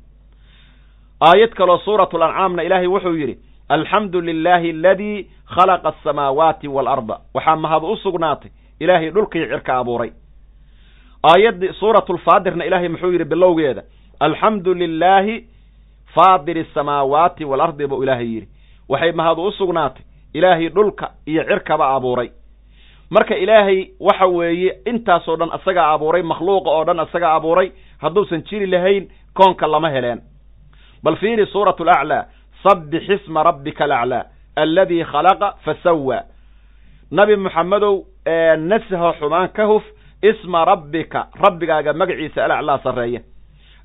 [1.21, 3.35] Aayad kaloo suuratu lancaamna ilaahay wuxuu yidhi
[3.69, 10.11] alxamdu lilaahi aladii khalaqa asamaawaati waalarda waxaa mahad u sugnaatay ilaahay dhulkii cirka abuuray.
[11.23, 13.83] Aayaddii suuratulfaadirna ilaahay muxuu yidhi bilowgeeda
[14.19, 15.35] alxamdu lilaahi
[16.15, 18.47] faadiri asamaawaati waalardi buu ilaahay yidhi.
[18.89, 22.29] Waxay mahad u sugnaatay ilaahay dhulka iyo cirkaba abuuray
[23.11, 27.71] marka ilaahay waxa weeye intaasoo dhan isagaa abuuray makhluuqa oo dhan isagaa abuuray
[28.01, 30.21] hadduusan jiri lahayn koonka lama heleen.
[31.03, 32.25] Bal fiiri suuratu alaclaa
[32.63, 34.23] sabbix isma rabbika alaclaa
[34.55, 36.23] alladii khalaqa fasawaa
[37.11, 37.95] nabi moxamedow
[38.69, 39.83] nasaho xumaan ka huf
[40.23, 43.21] isma rabbika rabbigaaga magaciisa alaclaa sarreeya.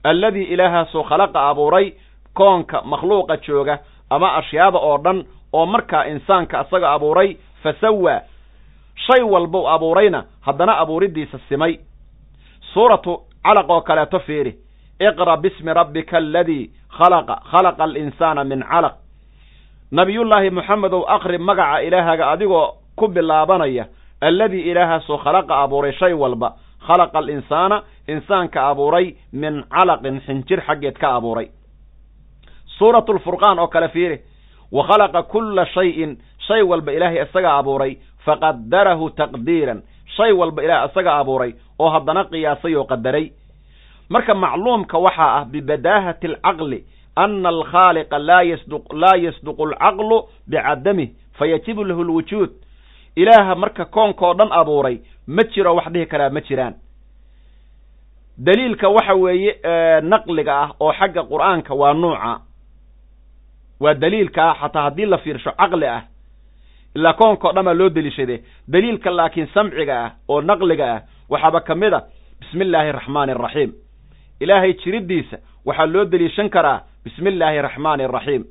[0.04, 1.92] Alladii ilaahaasoo khalaqa abuuray
[2.34, 3.78] koonka makhluuqa jooga
[4.10, 8.20] ama ashyaada oo dhan oo markaa insaanka isaga abuuray fasawaa
[8.96, 11.78] shay walbau abuurayna haddana abuuriddiisa simay.
[12.72, 14.56] Suuratu calaq oo kaleeto fiiri.
[15.00, 18.94] Iqra bismi rabbika aladii khalaqa khalaqa alinsaana min calaq.
[19.92, 23.87] Nabiyullaahi moxamedow aqri magaca ilaahaga adigoo ku bilaabanaya
[24.20, 26.56] alladii ilaahaasoo khalaqa abuuray shay walba.
[26.87, 31.48] Khalaqa alinsaana insaanka abuuray min calaqin xinjir xaggeed ka abuuray.
[32.78, 34.20] Suuratu lfurqaan oo kale fiiri.
[34.72, 39.82] Wa khalaqa kulla shayin shay walba ilaahay isaga abuuray faqadarahu taqdiiran.
[40.16, 43.30] Shay walba ilaah isaga abuuray oo haddana qiyaasay oo qadaray.
[44.08, 46.84] Marka macluumka waxaa ah bibadaahati alcaqli
[47.16, 50.18] ana alkhaaliqa laa yasdu laa yasduqu alcaqlu
[50.50, 51.08] bicadamih
[51.38, 52.50] fayajibu lahu lwujuud
[53.16, 56.74] ilaaha marka koonkao dhan abuuray ma jiro wax dhihi karaa ma jiraan.
[58.38, 59.52] Daliilka waxa weeye
[60.02, 62.40] naqliga ah oo xagga qur'aanka waa nuuca.
[63.80, 66.02] Waa daliilka ah xataa haddii la fiirsho caqli ah
[66.96, 68.37] ilaa koonkao dhan baa loo deliishade
[68.68, 72.00] daliilka laakiin samciga ah oo naqliga ah waxaaba ka mid a
[72.40, 73.72] bismi illaahi araxmaani araxiim
[74.40, 78.44] ilaahay jiriddiisa waxaa loo deliishan karaa bismi illaahi araxmaani araxiim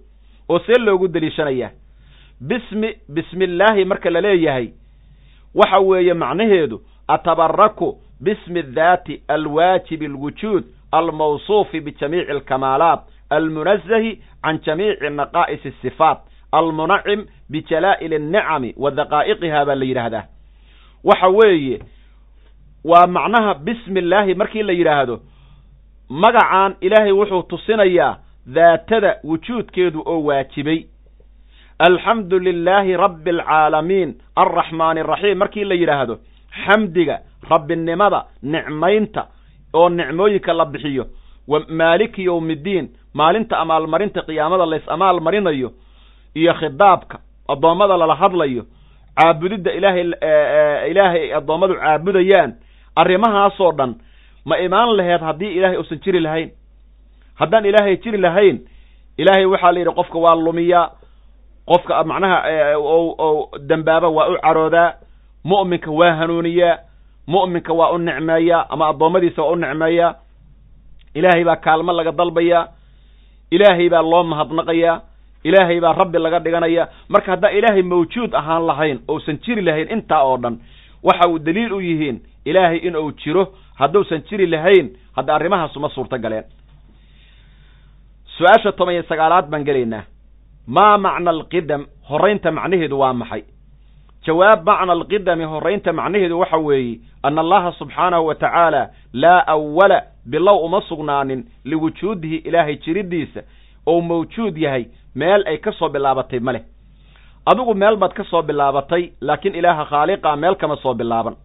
[0.49, 1.71] oo see loogu deliishanayaa
[2.41, 4.67] bismi bismi illaahi marka la leeyahay
[5.55, 14.12] waxa weeye macnaheedu atabaraku bismi daati alwaajibi alwujuud almawsuufi bijamiici alkamaalaat almunazahi
[14.43, 16.19] can jamiici naqaa'is asifaat
[16.51, 20.23] almunacim bijalaa'ili annicami wa daqaa'iqiha baa la yidhaahdaa
[21.03, 21.79] waxa weeye
[22.84, 25.19] waa macnaha bismi illaahi markii la yidhaahdo
[26.10, 28.17] magacan ilaahay wuxuu tusinayaa
[28.55, 30.79] daatada wujuudkeedu oo waajibay
[31.79, 36.15] alxamdu lilaahi rabbi alcaalamiin alraxmaani araxiim markii la yidhaahdo
[36.65, 39.23] xamdiga rabbinimada nicmaynta
[39.73, 41.05] oo nicmooyinka la bixiyo
[41.47, 45.69] wa maaliki yowmiddiin maalinta amaalmarinta qiyaamada lays amaal marinayo
[46.36, 47.17] iyo khidaabka
[47.53, 48.63] addoommada lala hadlayo
[49.19, 50.03] caabudidda ilaahay
[50.91, 52.51] ilaahay addoommadu caabudayaan
[53.01, 53.91] arrimahaasoo dhan
[54.49, 56.49] ma imaan laheed haddii ilaahay uusan jiri lahayn.
[57.39, 58.58] Haddaan ilaahay jiri lahayn
[59.17, 60.86] ilaahay waxaa la yidhi qofka waa lumiyaa
[61.69, 62.38] qofka macnaha
[62.77, 64.93] o dembaaba waa u caroodaa
[65.49, 66.77] mu'minka waa hanuuniyaa
[67.27, 70.12] mu'minka waa u nicmeeyaa ama addoommadiisa waa u nicmeeyaa
[71.15, 72.63] ilaahay baa kaalmo laga dalbayaa
[73.51, 74.95] ilaahay baa loo mahadnaqayaa
[75.45, 76.84] ilaahay baa rabbi laga dhiganaya.
[77.10, 80.55] Marka haddaan ilaahay mawjuud ahaan lahayn ousan jiri lahayn intaa oo dhan
[81.03, 83.43] waxa uu daliil u yihiin ilaahay inuu jiro
[83.79, 86.43] hadduusan jiri lahayn hadda arrimahaas uma suurto galeen.
[88.38, 90.03] Su'aasha toban iyo sagaalaad baan gelaynaa.
[90.67, 91.86] Maa macna alqidam?
[92.10, 93.43] Horraynta macnaheedu waa maxay?
[94.25, 100.58] Jawaab macna alqidami horraynta macnaheedu waxa weeye ana allaha subxaanahu wa tacaala laa awala bilow
[100.65, 103.41] uma sugnaanin liwujuudihi ilaahay jiriddiisa
[103.86, 106.63] ou mawjuud yahay meel ay ka soo bilaabatay ma leh.
[107.45, 111.36] Adigu meel baad ka soo bilaabatay laakiin ilaaha khaaliqa meel kama soo bilaaban.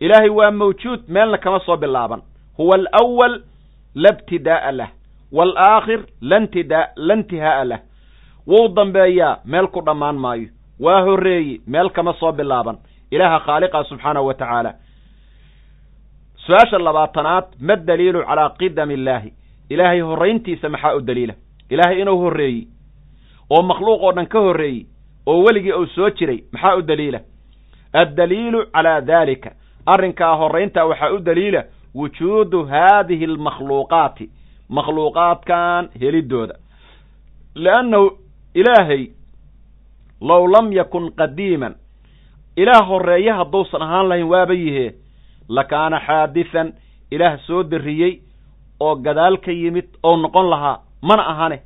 [0.00, 2.22] Ilaahay waa mawjuud meelna kama soo bilaaban.
[2.58, 3.42] Huwa alawal
[3.94, 4.88] la ibtidaa'a lah.
[5.32, 7.80] Waalaakhir lantida la intihaa'a lah.
[8.46, 10.48] Wuu dambeeyaa meel ku dhammaan maayo.
[10.80, 12.78] Waa horreeye meel kama soo bilaaban.
[13.10, 14.74] Ilaaha khaaliqa subxaanahu wa tacaala.
[16.46, 19.32] Su'aasha labaatanaad ma daliilu calaa qidami illaahi.
[19.70, 21.34] Ilaahay horrayntiisa maxaa u daliila?
[21.70, 22.66] Ilaahay inuu horreeyey
[23.50, 24.86] oo makhluuq oo dhan ka horreeyey
[25.26, 27.20] oo weligii uu soo jiray maxaa u daliila?
[27.92, 29.50] Addaliilu calaa daalika.
[29.86, 34.30] Arrinkaa horrayntaa waxaa u daliila wujuudu haadihi almakhluuqaati
[34.68, 36.54] makhluuqaadkan heliddooda
[37.54, 38.10] liannahu
[38.54, 39.06] ilaahay
[40.20, 41.74] low lam yakun qadiiman
[42.56, 44.94] ilaah horreeye hadduusan ahaan lahayn waaba yihee
[45.48, 46.72] lakaana xaadisan
[47.10, 48.20] ilaah soo darriyey
[48.80, 51.58] oo gadaal ka yimid oo noqon lahaa mana ahane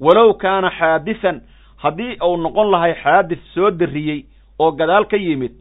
[0.00, 1.40] walow kaana xaadisan
[1.76, 4.24] haddii uu noqon lahay xaadis soo darriyey
[4.58, 5.52] oo gadaal ka yimid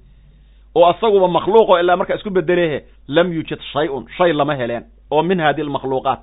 [0.76, 5.39] oo asaguba makhluuqo ilaa markaa isku bedelehe lam yuujad shay-un shay lama heleen oo min
[5.39, 6.19] haadi almakhluuqaat.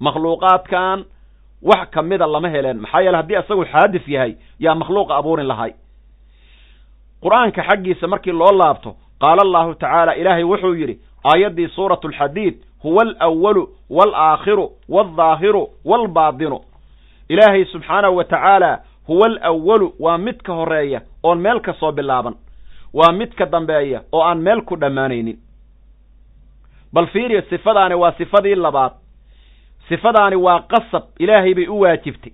[0.00, 1.04] Makhluuqaadkan
[1.62, 5.72] wax ka mida lama heleen maxaa yeele haddii asagu xaadis yahay yaa makhluuqa abuurin lahay.
[7.22, 13.04] Qur'aanka xaggiisa markii loo laabto qaala allahu tacaala ilaahay wuxuu yidhi aayaddii suuratu alxadiid huwa
[13.18, 16.58] alwalu waalaakhiru waldaahiru waalbaadinu
[17.28, 22.34] ilaahay subxaanahu wa tacaala huwa alwalu waa mid ka horreeya oon meel ka soo bilaaban.
[22.94, 25.38] Waa mid ka dambeeya oo aan meel ku dhammaanaynin.
[26.92, 28.92] Bal fiiriyo sifadaani waa sifadii labaad.
[29.88, 32.32] Sifadaani waa qasab ilaahay bay u waajibtay.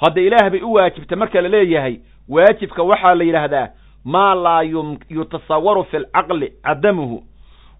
[0.00, 1.96] Hadda ilaah bay u waajibtay marka la leeyahay
[2.28, 3.68] waajibka waxaa la yidhaahdaa
[4.04, 4.62] maa laa
[5.10, 7.22] yutasawaru fi lcaqli cadamuhu.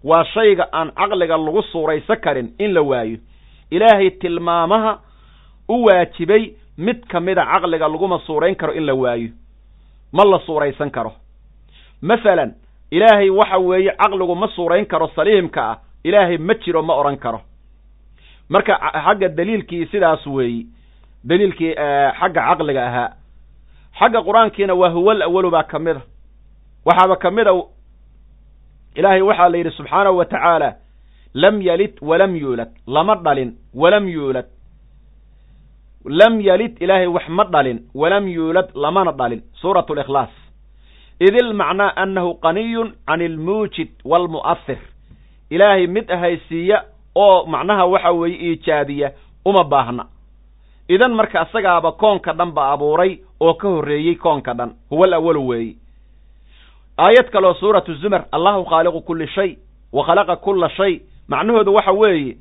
[0.03, 3.17] Waa shayga aan caqliga lagu suuraysan karin in la waayo.
[3.71, 4.99] Ilaahay tilmaamaha
[5.69, 9.29] u waajibay mid ka mida caqliga laguma suurayn karo in la waayo.
[10.13, 11.13] Ma la suuraysan karo.
[12.01, 12.53] Masalan
[12.91, 17.41] ilaahay waxa weeye caqligu ma suurayn karo saliimka ah ilaahay ma jiro ma odhan karo.
[18.49, 20.67] Marka xagga daliilkii sidaas weeyi
[21.23, 21.73] daliilkii
[22.19, 23.09] xagga caqliga ahaa
[23.99, 26.01] xagga qur'aankiina waa huwal awalu baa ka mid a.
[26.85, 27.53] Waxaaba ka mid a
[28.95, 30.75] ilaahay waxaa la yidhi subxaanahu wa tacaala
[31.33, 32.69] lam yalid walam yuulad.
[32.87, 34.45] Lama dhalin walam yuulad
[36.05, 39.41] lam yalid ilaahay wax ma dhalin walam yuulad lamana dhalin.
[39.61, 40.29] Suurat likhlaas
[41.19, 44.77] id ilmacnaa annahu qaniyun can ilmuujid waalmu'ahir
[45.49, 46.83] ilaahay mid ahaysiiya
[47.15, 49.11] oo macnaha waxa weeye iijaadiya
[49.45, 50.05] uma baahna.
[50.89, 55.75] Idan marka asagaaba koonka dhan ba abuuray oo ka horreeyey koonka dhan huwa alawalu weeye
[56.97, 59.57] aayad kaloo suuratu zumar allahu khaaliqu kulli shay
[59.93, 62.37] wa khalaqa kulla shay macnahoodu waxa weeye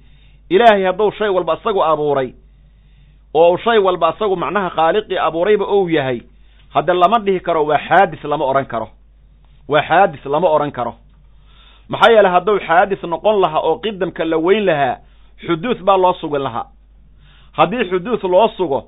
[0.50, 2.34] ilaahay hadduu shay walba isagu abuuray
[3.34, 6.20] oo shay walba isagu macnaha khaaliqii abuurayba ou yahay
[6.74, 8.88] hadde lama dhihi karo waa xaadis lama odhan karo.
[9.68, 10.94] Waa xaadis lama odhan karo.
[11.88, 14.96] Maxaa yeele hadduu xaadis noqon lahaa oo qidamka la weyn lahaa
[15.46, 16.66] xuduud baa loo sugi lahaa.
[17.52, 18.80] Haddii xuduud loo sugo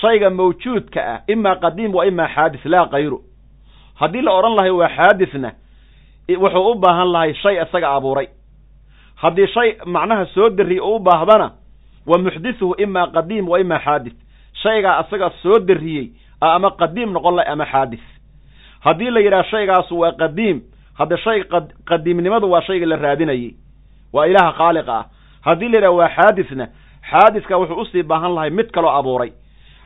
[0.00, 3.18] shayga mawjuudka ah imaa qadiim wa imaa xaadis laa kayru
[4.00, 5.50] haddii la odhan lahay waa xaadisna
[6.28, 8.28] wuxuu u baahan lahay shay isaga abuuray.
[9.16, 11.50] Haddii shay macnaha soo dariye u u baahdana
[12.06, 14.12] wa muxdithuhu imaa qadiim wa imaa xaadis
[14.62, 16.10] shaygaa isaga soo dariyey
[16.40, 18.00] ama qadiim noqon lahay ama xaadis
[18.80, 20.60] haddii la yidhaha shaygaasu waa qadiim
[20.98, 21.42] hadda shay
[21.90, 23.54] qadiimnimadu waa shayga la raadinayey.
[24.12, 25.04] Waa ilaaha khaaliqa ah.
[25.44, 26.66] Haddii la yidhaha waa xaadisna
[27.10, 29.32] xaadiska wuxuu u sii baahan lahay mid kaloo abuuray.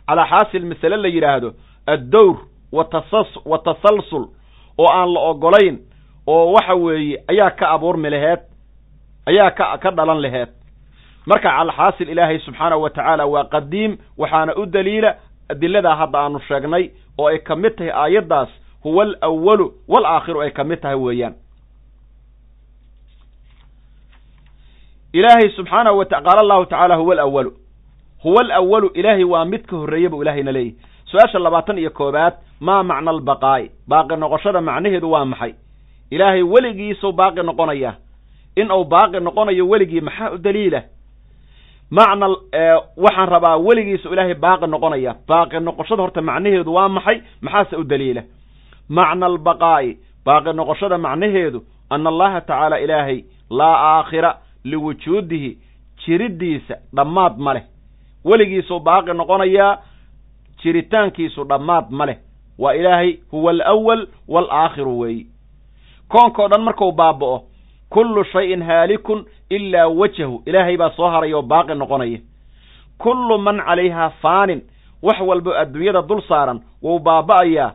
[0.09, 1.53] Calaa xaasil masale la yidhaahdo
[1.87, 2.37] addowr
[2.73, 4.25] wa tasalsul
[4.79, 5.79] oo aan la ogolayn
[6.27, 8.41] oo waxa weeye ayaa ka abuurmi laheed
[9.27, 10.49] ayaa ka ka dhalan laheed
[11.27, 15.15] marka calxaasil ilaahay subxaanahu wa tacaala waa qadiim waxaana u daliila
[15.53, 18.49] adiladaa hadda aanu sheegnay oo ay ka mid tahay aayaddaas
[18.85, 21.35] huwa alawalu walaakhiru ay ka mid tahay weeyaan.
[25.13, 27.53] Ilaahay subxaanahu wa qaala allahu tacaala huwa alawalu
[28.23, 30.75] huwa alawalu ilaahay waa mid ka horreeya buu ilaahayna leeyahy
[31.11, 35.55] su'aasha labaatan iyo koobaad maa macna albaqaa'i baaqi noqoshada macnaheedu waa maxay?
[36.11, 37.95] Ilaahay weligiisuu baaqi noqonaya
[38.57, 40.83] in uu baaqi noqonayo weligii maxaa u daliila
[41.91, 42.27] macna
[42.97, 45.15] waxaan rabaa weligiisu ilaahay baaqi noqonaya.
[45.29, 47.23] Baaqi noqoshada horta macnaheedu waa maxay?
[47.43, 48.23] Maxaase u daliila.
[48.89, 55.59] Macna albaqaa'i baaqi noqoshada macnaheedu ana allaha tacaala ilaahay laa aakhira liwujuudihi
[56.07, 57.65] jiriddiisa dhammaad ma leh.
[58.25, 59.79] Weligiisuu baaqi noqonayaa
[60.63, 62.17] jiritaankiisu dhammaad ma leh.
[62.59, 65.27] Waa ilaahay huwa alawal waalaakhiru weeyi
[66.09, 67.43] koonkao dhan marku baaba'o
[67.95, 72.19] kullu shayin haalikun ilaa wajahu ilaahay baa soo haray oo baaqi noqonaya.
[72.99, 74.61] Kullu man calayhaa faanin.
[75.03, 77.71] Wax walbo adduunyada dul saaran wuu baaba'ayaa.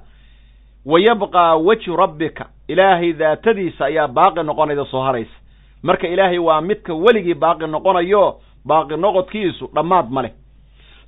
[0.86, 2.46] Wa yabqaa wejhu rabbika.
[2.68, 5.36] Ilaahay daatadiisa ayaa baaqi noqonayda soo haraysa.
[5.84, 8.24] Marka ilaahay waa midka weligii baaqi noqonayo
[8.66, 10.32] baaqi noqodkiisu dhammaad ma leh.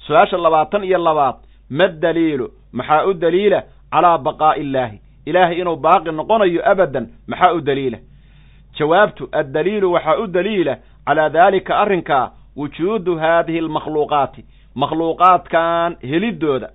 [0.07, 1.35] Su'aasha labaatan iyo labaad
[1.69, 2.47] ma daliilu?
[2.73, 3.63] Maxaa u daliila?
[3.91, 4.97] Calaa baqaa'i illaahi.
[5.25, 7.97] Ilaahay inuu baaqi noqonayo abadan maxaa u daliila
[8.81, 10.75] jawaabtu addaliilu waxaa u daliila
[11.07, 12.25] calaa daalika arrinkaa
[12.57, 14.41] wujuudu haadihi almakhluuqaati
[14.81, 16.69] makhluuqaadkan heliddooda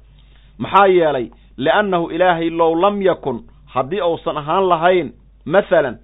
[0.58, 3.42] maxaa yeelay li'annahu ilaahay low lam yakun
[3.74, 5.12] haddii uusan ahaan lahayn
[5.54, 5.96] masalan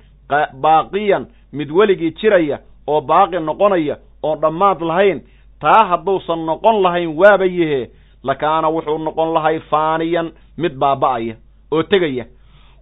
[0.63, 5.21] baaqiyan mid weligii jiraya oo baaqi noqonaya oon dhammaad lahayn
[5.61, 7.87] taa hadduusan noqon lahayn waaba yahee
[8.25, 11.35] lakaana wuxuu noqon lahay faaniyan mid baaba'aya
[11.73, 12.25] oo tegaya.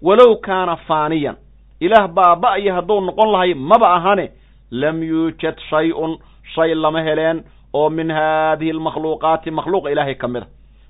[0.02, 1.37] Walow kaana faaniyan
[1.81, 4.27] ilaah baaba'aya hadduu noqon lahay maba ahane
[4.71, 6.19] lam yuujad shay-un
[6.55, 10.47] shay lama heleen oo min haadihi almakhluuqaati makhluuqa ilaahay ka mid a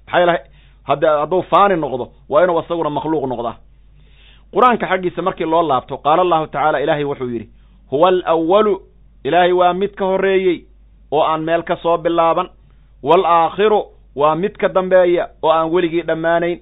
[0.07, 0.42] maxaa yalahay
[0.88, 3.57] hadd hadduu faani noqdo waa inuu isaguna makhluuq noqdaa.
[4.55, 7.46] Qur'aanka xaggiisa markii loo laabto qaala allahu tacaala ilaahay wuxuu yidhi
[7.90, 8.74] huwa alawalu
[9.24, 10.64] ilaahay waa mid ka horreeyey
[11.12, 12.48] oo aan meel ka soo bilaaban.
[13.03, 13.81] Waalaakhiru
[14.16, 16.59] waa mid ka dambeeya oo aan weligii dhammaanayn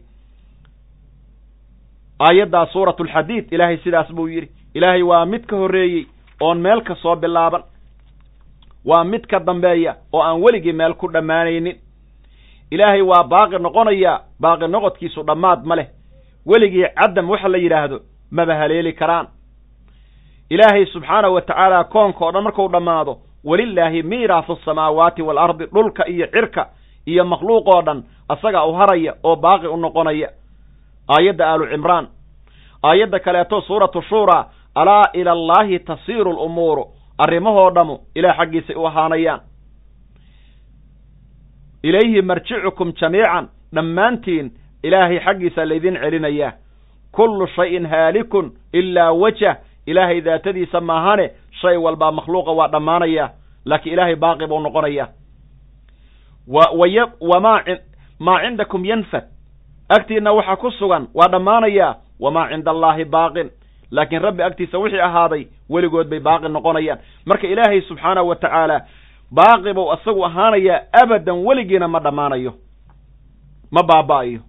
[2.19, 6.07] aayaddaa suuratu alxadiid ilaahay sidaas buu yidhi ilaahay waa mid ka horreeyey
[6.41, 7.63] oon meel ka soo bilaaban
[8.85, 11.77] waa mid ka dambeeya oo aan weligii meel ku dhammaanaynin.
[12.71, 15.87] Ilaahay waa baaqi noqonayaa baaqi noqodkiisu dhammaad ma leh.
[16.47, 18.01] Weligii caddam waxa la yidhaahdo
[18.31, 19.27] maba haleeli karaan.
[20.51, 26.27] Ilaahay subxaanahu wa tacaala koonka o dhan marku dhammaado welilaahi miiraasu asamaawaati waalardi dhulka iyo
[26.27, 26.67] cirka
[27.07, 30.29] iyo makhluuq oo dhan asaga u haraya oo baaqi u noqonaya
[31.09, 32.09] aayadda aalu cimraan.
[32.83, 36.85] Aayadda kaleeto suuratu shuuraa alaa ila allaahi tasiiru lumuuru
[37.19, 39.41] arrimahoo dhammu ilaah xaggiisay u ahaanayaan.
[41.83, 43.49] Ilayhi marjicukum jamiican.
[43.75, 44.51] Dhammaantiin
[44.83, 46.53] ilaahay xaggiisa laydin celinayaa.
[47.13, 49.57] Kullu shayin haalikun ilaa wajah.
[49.87, 53.31] Ilaahay daatadiisa maahane shay walbaa makhluuqa waa dhammaanaya
[53.65, 55.07] laakiin ilaahay baaqi buu noqonaya
[56.49, 57.61] waway wamaa
[58.19, 59.25] maa cindakum yanfad
[59.89, 63.51] agtiinna waxaa ku sugan waa dhammaanayaa wamaa cinda allaahi baaqin.
[63.91, 66.99] Laakiin rabbi agtiisa wixii ahaaday weligood bay baaqi noqonayaan.
[67.27, 68.81] Marka ilaahay subxaanahu wa tacaala
[69.33, 72.53] baaqi buu isagu ahaanayaa abadan weligiina ma dhammaanayo
[73.71, 74.41] ma baaba'ayo.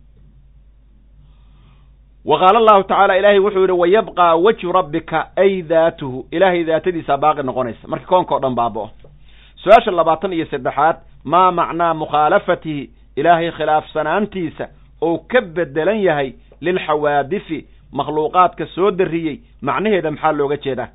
[2.26, 7.44] Wa qaala allahu tacaala ilaahay wuxuu yidhi wayabqaa wejhu rabbika ay daatuhu ilaahay daatadiisaa baaqi
[7.44, 7.88] noqonaysa.
[7.88, 8.90] Marka koonka o dhan baaba'o.
[9.64, 12.90] Su'aasha labaatan iyo saddexaad maa macnaa mukhaalafatihi?
[13.16, 14.66] Ilaahay khilaafsanaantiisa
[15.02, 20.88] ou ka bedelan yahay lilxawaadifi makhluuqaadka soo darriyey macnaheeda maxaa looga jeedaa?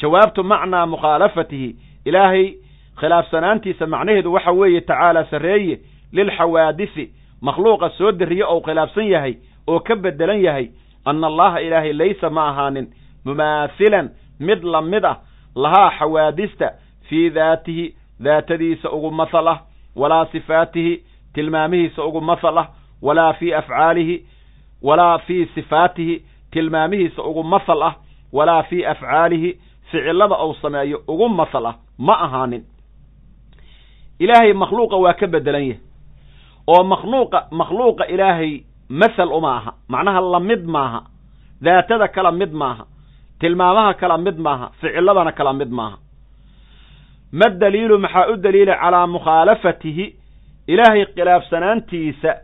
[0.00, 2.54] Jawaabtu macnaa mukhaalafatihi ilaahay
[3.00, 5.78] khilaafsanaantiisa macnaheedu waxa weeye tacaala sarreeye
[6.12, 7.10] lilxawaadifi
[7.42, 9.34] makhluuqa soo darriye ou khilaafsan yahay
[9.68, 10.68] oo ka bedelan yahay
[11.04, 12.86] anna allaha ilaahay laysa ma ahaanin
[13.24, 15.16] mumaathilan mid la mid ah
[15.56, 16.72] lahaa xawaadista
[17.08, 19.58] fii daatihi daatadiisa ugu mathal ah
[19.96, 21.02] walaa sifaatihi
[21.34, 22.68] tilmaamihiisa ugu mathal ah
[23.02, 24.26] walaa fii afcaalihi
[24.82, 27.94] walaa fii sifaatihi tilmaamihiisa ugu mathal ah
[28.32, 29.60] walaa fii afcaalihi
[29.90, 32.64] ficilada ou sameeyo ugu mathal ah ma ahaanin.
[34.18, 35.80] Ilaahay makhluuqa waa ka bedelan yahay.
[36.66, 39.72] Oo makhluuqa makhluuqa ilaahay mathal uma aha.
[39.88, 41.00] Macnaha la mid maaha
[41.62, 42.84] daatada kala mid maaha
[43.40, 45.96] tilmaamaha kala mid maaha ficiladana kala mid maaha.
[47.32, 50.06] Ma daliilu maxaa u daliila calaa mukhaalafatihi?
[50.66, 52.34] Ilaahay khilaafsanaantiisa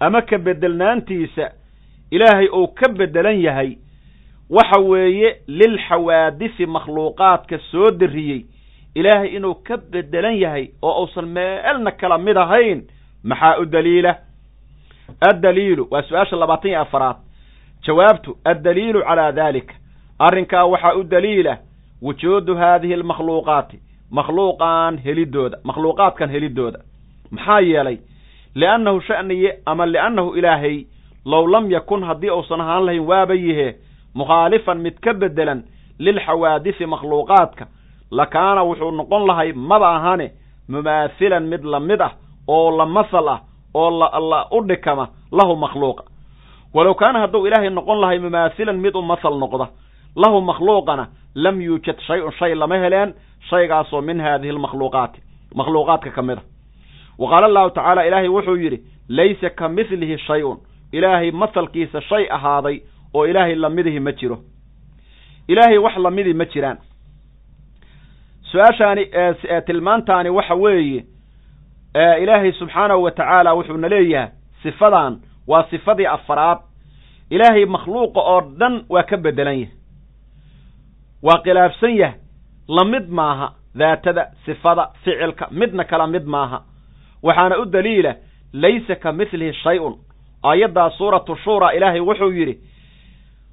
[0.00, 1.50] ama ka bedelnaantiisa
[2.10, 3.76] ilaahay uu ka bedelan yahay
[4.50, 8.44] waxa weeye lilxawaadisi makhluuqaadka soo darriyey.
[8.94, 12.82] Ilaahay inuu ka bedelan yahay oo uusan meelna kala mid ahayn
[13.24, 14.16] maxaa u daliila?
[15.20, 17.16] Addaliilu waa su'aasha labaatan iyo afaraad.
[17.86, 19.74] Jawaabtu addaliilu calaa daalika.
[20.18, 21.58] Arrinkaa waxaa u daliila
[22.02, 23.78] wujuudu haadihi almakhluuqaati
[24.10, 26.78] makhluuqan helidooda makhluuqaadkan helidooda.
[27.30, 27.98] Maxaa yeelay
[28.54, 30.84] liannahu sha'niye ama liannahu ilaahay
[31.26, 33.76] low lam yakun haddii uusan ahaan lahayn waaba yihe
[34.14, 35.62] mukhaalifan mid ka bedelan
[35.98, 37.66] lilxawaadisi makhluuqaadka
[38.10, 40.30] lakaana wuxuu noqon lahay maba ahane
[40.68, 42.12] mumaathilan mid la mid ah
[42.48, 43.40] oo la masal ah
[43.74, 43.90] oo
[44.30, 46.04] la u dhikama lahu makhluuqa
[46.74, 49.66] walow kaana hadduu ilaahay noqon lahay mumaathilan mid u masal noqda
[50.16, 53.14] lahu makhluuqana lam yuujad shay-un shay lama heleen
[53.50, 55.20] shaygaasoo min haadihi almakhluuqaati
[55.54, 56.42] makhluuqaadka ka mid a
[57.20, 58.78] wa qaala allahu tacaala ilaahay wuxuu yidhi
[59.08, 60.58] laysa ka midlihi shay-un.
[60.92, 62.80] Ilaahay masalkiisa shay ahaaday
[63.14, 64.38] oo ilaahay lamidihi ma jiro.
[65.48, 66.78] Ilaahay wax lamidii ma jiraan.
[68.50, 69.04] Su'aashaani
[69.66, 71.04] tilmaantaani waxa weeye
[72.22, 74.28] ilaahay subxaanahu wa tacaala wuxuuna leeyahay
[74.62, 76.58] sifadan waa sifadii afaraad
[77.30, 79.74] ilaahay makhluuqa oo dhan waa ka bedelan yahay.
[81.22, 82.18] Waa khilaafsan yahay.
[82.68, 86.62] Lamid maaha daatada sifada ficilka midna kala mid maaha
[87.22, 88.14] waxaana u daliila
[88.52, 89.94] laysa ka midlihi shay-un.
[90.44, 92.58] Aayaddaa suuratu shuura ilaahay wuxuu yidhi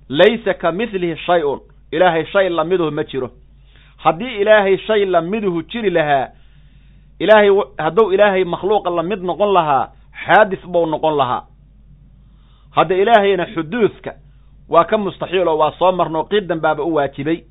[0.10, 1.60] laysa ka midlihi shay-un.
[1.92, 3.30] Ilaahay shay lamiduhu ma jiro.
[3.98, 6.28] Haddii ilaahay shay lamiduhu jiri lahaa
[7.20, 9.90] ilaahay hadduu ilaahay makhluuqa la mid noqon lahaa
[10.26, 11.44] xaadis buu noqon lahaa.
[12.76, 14.14] Hadda ilaahayna xuduudka
[14.70, 17.44] waa ka mustaxiil oo waa soo marnoo qiidan baaba u waajibay.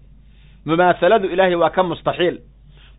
[0.66, 2.38] Mumaahaladu ilaahay waa ka mustaxiil.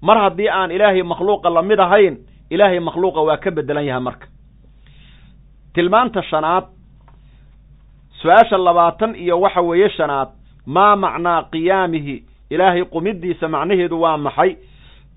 [0.01, 2.17] Mar haddii aan ilaahay makhluuqa la mid ahayn
[2.49, 4.27] ilaahay makhluuqa waa ka bedelan yahay marka.
[5.73, 6.63] Tilmaanta shanaad
[8.21, 10.29] su'aasha labaatan iyo waxa weeye shanaad
[10.65, 12.23] maa macnaa qiyaamihi?
[12.49, 14.55] Ilaahay qumidiisa macnaheedu waa maxay?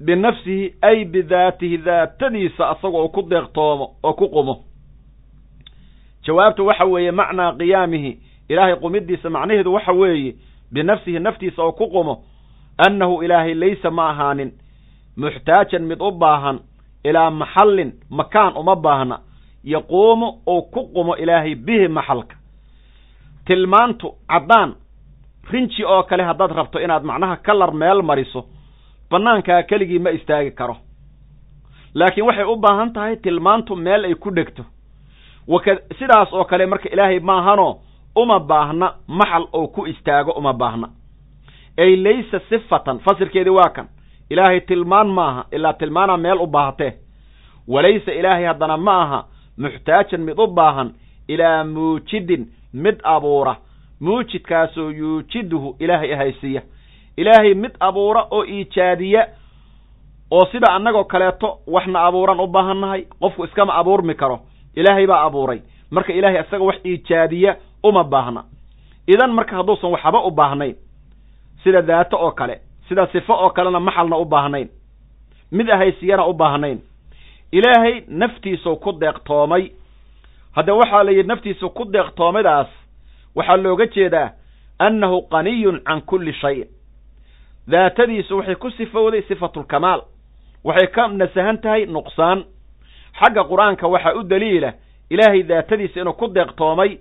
[0.05, 4.65] Binafsihi ay bidaatihi daatadiisa asagoo ku deeqtoomo oo ku qumo.
[6.27, 8.13] Jawaabtu waxa weeye macnaa qiyaamihi.
[8.49, 10.35] Ilaahay qumidiisa macnaheedu waxa weeye
[10.73, 12.25] binafsihi naftiisa oo ku qumo
[12.79, 14.53] annahu ilaahay laysa ma ahaanin
[15.17, 16.59] muxtaajan mid u baahan
[17.05, 19.19] ilaa maxallin makaan uma baahna
[19.65, 22.37] yaquumu ou ku qumo ilaahay bihi maxalka
[23.47, 24.75] tilmaantu caddaan
[25.53, 28.45] rinji oo kale haddaad rabto inaad macnaha kalar meel mariso
[29.11, 30.77] bannaankaa keligii ma istaagi karo
[31.95, 34.65] laakiin waxay u baahan tahay tilmaantu meel ay ku dhegto
[35.49, 37.81] waka sidaas oo kale marka ilaahay maahanoo
[38.17, 40.89] uma baahna maxal oo ku istaago uma baahna
[41.79, 43.89] ay laysa sifatan fasirkeedii waa kan
[44.31, 46.93] ilaahay tilmaan maaha ilaa tilmaanaa meel u baahatee
[47.69, 49.25] walaysa ilaahay haddana ma aha
[49.59, 50.91] muxtaajan mid u baahan
[51.29, 53.57] ilaa muujidin mid abuura.
[54.01, 56.63] Muujidkaasoo yuujiduhu ilaahay ahaysiiya
[57.17, 59.27] ilaahay mid abuura oo iijaadiya
[60.31, 64.39] oo sida annagoo kaleeto waxna abuuran u baahannahay qofku iskama abuurmi karo.
[64.77, 65.61] Ilaahay baa abuuray.
[65.91, 68.45] Marka ilaahay isaga wax iijaadiya uma baahna.
[69.07, 70.75] Idan marka hadduusan waxba u baahnayn
[71.65, 72.61] sida daato oo kale
[72.91, 74.69] sida sifo oo kalena maxalna u baahnayn.
[75.53, 76.79] Mid ahaysiyana u baahnayn.
[77.53, 79.71] Ilaahay naftiisuu ku deeqtoomay
[80.57, 82.67] hadda waxaa la yidhi naftiisu ku deeqtoomidaas
[83.37, 84.31] waxaa looga jeedaa
[84.79, 86.67] annahu qaniyun can kulli shayin
[87.71, 90.03] daatadiisu waxay ku sifowday sifatulkamaal
[90.65, 92.45] waxay ka nasahan tahay nuqsaan.
[93.21, 94.73] Xagga qur'aanka waxaa u daliila
[95.11, 96.99] ilaahay daatadiisa inuu ku deeqtoomay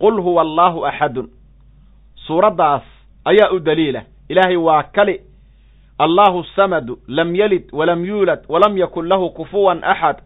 [0.00, 1.28] qul huwa allaahu axadun.
[2.26, 2.82] Suuraddaas
[3.24, 5.14] ayaa u daliila ilaahay waa kali
[6.04, 10.16] allahu samadu lam yalid walam yuulad walam yakun lahu kufuwan axad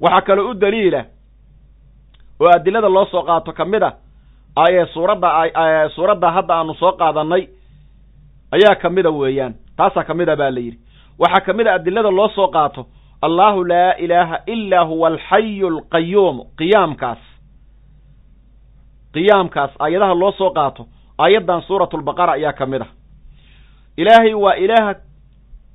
[0.00, 1.02] waxaa kaloo u daliila
[2.40, 3.90] oo adilada loo soo qaato ka mid a
[4.64, 5.28] ayee suuradda
[5.94, 7.44] suuradda hadda aanu soo qaadannay
[8.56, 10.78] ayaa ka mida weeyaan taasaa ka mida baa la yidhi
[11.22, 12.86] waxaa ka mid a adilada loo soo qaato
[13.26, 17.18] allahu laa ilaaha ilaa huwa alxayu alqayuum qiyaamkaas
[19.14, 20.82] qiyaamkaas aayadaha loo soo qaato
[21.24, 22.88] aayaddan suuratulbaqara ayaa ka mid ah.
[23.96, 24.94] Ilaahay waa ilaah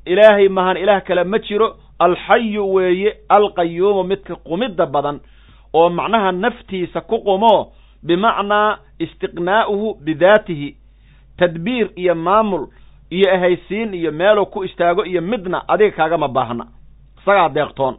[0.05, 1.75] ilaahay mahan ilaah kale ma jiro.
[1.99, 5.19] Alxayu weeye alqayuumu midka qumidda badan
[5.73, 7.71] oo macnaha naftiisa ku qumo
[8.03, 10.75] bimacnaa istiqnaa'uhu bidaatihi.
[11.37, 12.67] Tadbiir iyo maamul
[13.11, 16.65] iyo ahaysiin iyo meeluu ku istaago iyo midna adiga kaagama baahna.
[17.21, 17.95] Isagaa deeqtoon.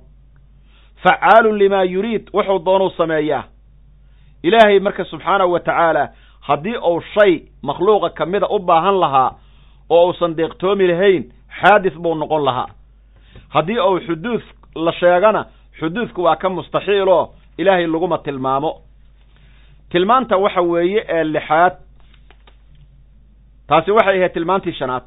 [1.02, 3.44] Facaalun limaa yuriid wuxuu doonuu sameeyaa.
[4.42, 6.08] Ilaahay marka subxaanahu wa tacaala
[6.48, 7.32] haddii uu shay
[7.62, 9.30] makhluuqa ka mida u baahan lahaa
[9.90, 11.24] oo uusan deeqtoomi lahayn
[11.60, 12.66] xaadis buu noqon lahaa.
[13.48, 14.42] Haddii uu xuduud
[14.74, 15.44] la sheegana
[15.78, 18.70] xuduudku waa ka mustaxiiloo ilaahay laguma tilmaamo.
[19.90, 21.72] Tilmaanta waxa weeye ee lixaad.
[23.68, 25.02] Taasi waxay ahayd tilmaantii shanaad.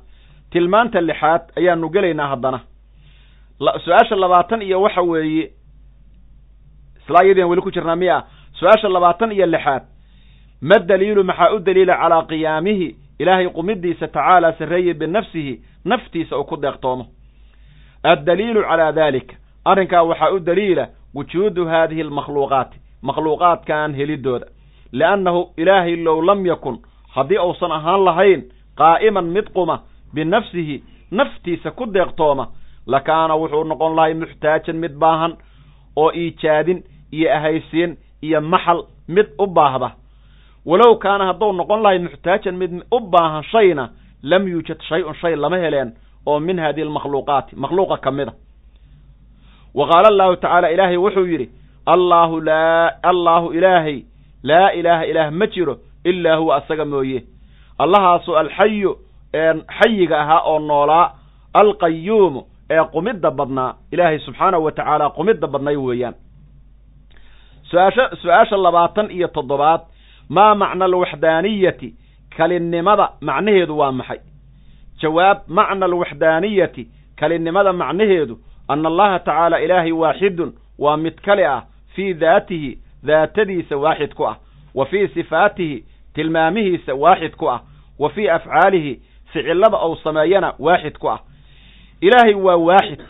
[0.52, 2.60] Tilmaanta lixaad ayaanu gelaynaa haddana.
[3.86, 5.52] Su'aasha labaatan iyo waxa weeye
[7.02, 8.24] isla iyadian weli ku jirnaa miya
[8.60, 9.84] su'aasha labaatan iyo lixaad
[10.62, 16.56] ma daliilu maxaa u daliila calaa qiyaamihi ilaahay qumidiisa tacaala sarreeye binafsihi naftiisa uu ku
[16.62, 17.06] deeqtoomo
[18.04, 19.36] addaliilu calaa daalika
[19.66, 24.46] arrinkaa waxaa u daliila wujuudu haadihi almakhluuqaati makhluuqaadkan helidooda
[24.92, 26.78] liannahu ilaahay low lam yakun
[27.16, 28.42] haddii uusan ahaan lahayn
[28.78, 29.80] qaa'iman mid quma
[30.14, 32.48] binafsihi naftiisa ku deeqtooma
[32.88, 35.34] lakaana wuxuu noqon lahay muxtaajan mid baahan
[35.96, 39.92] oo iijaadin iyo ahaysiin iyo maxal mid u baahda
[40.70, 43.86] walow kaana hadduu noqon lahay muxtaajan mid u baahan shayna
[44.32, 45.90] lam yuujad shay-un shay lama heleen
[46.30, 48.34] oo min hadihi almakhluuqaati makhluuqa ka mid a
[49.78, 51.48] wa qaala allahu tacaala ilaahay wuxuu yidhi
[51.94, 53.98] allaahu laa allaahu ilaahay
[54.50, 57.20] laa ilaaha ilaah ma jiro ilaa huwa asaga mooye.
[57.84, 58.92] Allahaasu alxayu
[59.34, 61.06] ee xayiga ahaa oo noolaa
[61.62, 66.16] alqayuumu ee qumidda badnaa ilaahay subxaanahu wa tacaala qumidda badnay weeyaan.
[67.72, 69.82] Su'aasha su'aasha labaatan iyo toddobaad
[70.30, 71.96] maa macna alwaxdaaniyati?
[72.38, 74.20] Kalinnimada macnaheedu waa maxay?
[75.02, 81.64] Jawaab macna alwaxdaaniyati kalinnimada macnaheedu ana allaha tacaala ilaahay waaxidun waa mid kale ah
[81.96, 84.38] fii daatihi daatadiisa waaxid ku ah
[84.76, 87.62] wa fii sifaatihi tilmaamihiisa waaxid ku ah
[88.00, 89.00] wa fii afcaalihi
[89.34, 91.20] ficillada ou sameeyana waaxid ku ah.
[92.02, 93.02] Ilaahay waa waaxid.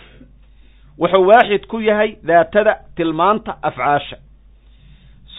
[1.00, 4.18] Wuxuu waaxid ku yahay daatada tilmaanta afcaasha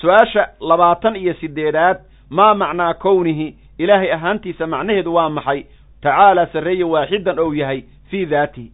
[0.00, 1.98] su'aasha labaatan iyo siddeedaad
[2.30, 3.56] maa macnaa kownihi?
[3.78, 5.64] Ilaahay ahaantiisa macnaheedu waa maxay?
[6.02, 8.72] Tacaala sarreeye waaxidan ou yahay fii daatihi.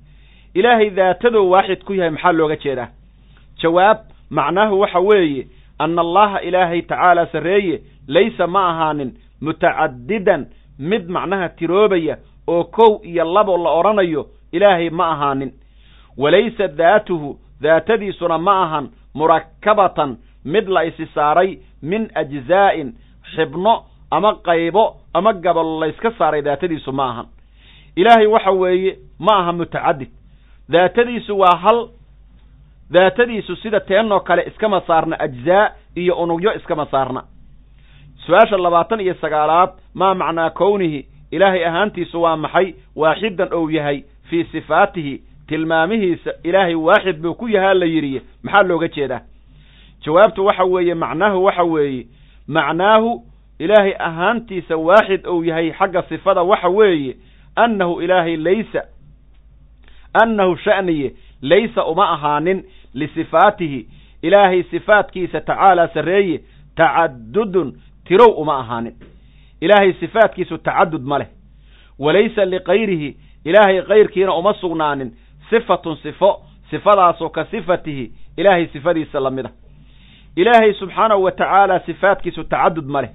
[0.54, 2.88] Ilaahay daatadou waaxid ku yahay maxaa looga jeedaa?
[3.62, 3.98] Jawaab
[4.30, 5.46] macnaahu waxa weeye
[5.78, 9.12] anna allaha ilaahay tacaala sarreeye laysa ma ahaanin
[9.42, 10.46] mutacaddidan
[10.78, 12.16] mid macnaha tiroobaya
[12.48, 15.52] oo kow iyo labo la odhanayo ilaahay ma ahaanin.
[16.18, 20.16] Walaysa daatuhu daatadiisuna ma ahan murakkabatan
[20.54, 21.50] mid la isi saaray
[21.82, 22.88] min ajzaa'in
[23.34, 23.74] xibno
[24.10, 24.84] ama qaybo
[25.14, 27.26] ama gabalo layska saaray daatadiisu ma ahan.
[27.96, 30.10] Ilaahay waxa weeye ma aha mutacadid.
[30.68, 31.88] Daatadiisu waa hal
[32.90, 37.22] daatadiisu sida teenoo kale iskama saarna ajzaa iyo unugyo iskama saarna.
[38.26, 44.44] Su'aasha labaatan iyo sagaalaad maa macnaa kownihi ilaahay ahaantiisu waa maxay waaxidan ou yahay fii
[44.44, 49.20] sifaatihi tilmaamihiisa ilaahay waaxid buu ku yahaa la yidhi maxaa looga jeedaa
[50.06, 52.06] jawaabtu waxa weeye macnaahu waxa weeye
[52.48, 53.22] macnaahu
[53.58, 57.16] ilaahay ahaantiisa waaxid ou yahay xagga sifada waxa weeye
[57.56, 58.82] annahu ilaahay laysa
[60.22, 63.88] annahu sha'niye laysa uma ahaanin lisifaatihi
[64.22, 66.40] ilaahay sifaatkiisa tacaalaa sarreeye
[66.76, 67.72] tacadudun
[68.04, 68.94] tirow uma ahaanin.
[69.60, 71.26] Ilaahay sifaatkiisu tacadud ma leh.
[71.98, 75.10] Walaysa likayrihi ilaahay kayrkiina uma sugnaanin
[75.50, 76.40] sifatun sifo
[76.70, 79.50] sifadaasoo ka sifatihi ilaahay sifadiisa la mid a
[80.36, 83.10] ilaahay subxaanahu wa tacaala sifaatkiisu tacadud ma leh.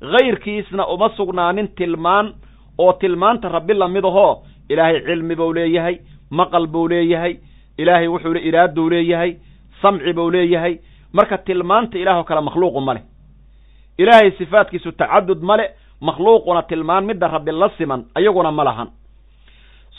[0.00, 2.34] Kayrkiisna uma sugnaanin tilmaan
[2.78, 5.98] oo tilmaanta rabbi la mid ahoo ilaahay cilmi buu leeyahay
[6.30, 7.36] maqal buu leeyahay
[7.78, 9.36] ilaahay wuxuu iraaduu leeyahay
[9.82, 10.78] samci buu leeyahay.
[11.12, 13.02] Marka tilmaanta ilaahoo kale makhluuqu ma leh.
[13.98, 15.70] Ilaahay sifaadkiisu tacadud ma le
[16.00, 18.88] makhluuquna tilmaan midda rabbi la siman ayaguna ma lahan.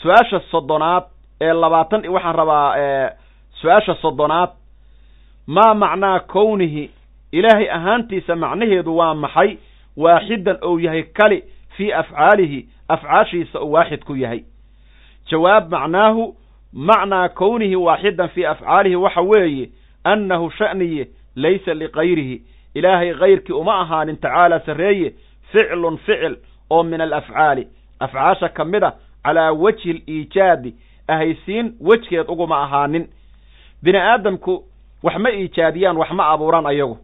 [0.02, 1.04] Su'aasha soddonaad
[1.40, 2.74] ee labaatan waxaan rabaa
[3.60, 4.50] su'aasha soddonaad
[5.46, 6.90] maa macnaa kownihi
[7.32, 9.56] ilaahay ahaantiisa macnaheedu waa maxay?
[9.96, 11.44] Waaxidan ou yahay kali
[11.76, 14.44] fii afcaalihi afcaashiisa uu waaxid ku yahay.
[15.30, 16.36] Jawaab macnaahu
[16.72, 19.70] macnaa kownihi waaxidan fii afcaalihi waxa weeye
[20.04, 22.42] annahu sha'niye laysa likayrihi
[22.74, 25.14] ilaahay kayrkii uma ahaanin tacaala sarreeye
[25.52, 26.36] ficlun ficil
[26.70, 27.68] oo min alafcaali.
[28.00, 28.92] Afcaasha ka mid a
[29.24, 30.74] calaa wajhi aliijaadi
[31.08, 33.08] ahaysiin wejgeed uguma ahaanin.
[33.82, 34.64] Bini aadamku
[35.04, 36.96] wax ma iijaadiyaan wax ma abuuraan ayagu.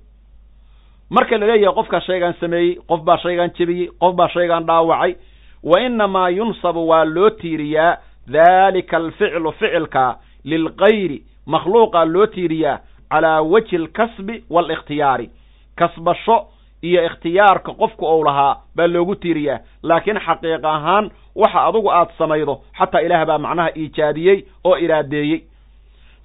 [1.10, 5.14] Marka la leeyahay qofkaa shaygaan sameeyey qof baa shaygaan jebiyey qof baa shaygaan dhaawacay.
[5.62, 7.96] Wa innamaa yunsabu waa loo tiiriyaa.
[8.32, 12.78] Daalika alficlu ficilkaa lilkayri makhluuqaa loo tiiriyaa.
[13.10, 15.30] Calaa wajhi alkasbi waalikhtiyaari
[15.76, 16.46] kasbasho
[16.82, 19.58] iyo ikhtiyaarka qofku ou lahaa baa loogu tiiriyaa.
[19.82, 25.40] Laakiin xaqiiq ahaan waxa adugu aad samaydo xataa ilaah baa macnaha iijaadiyey oo iraadeeyey.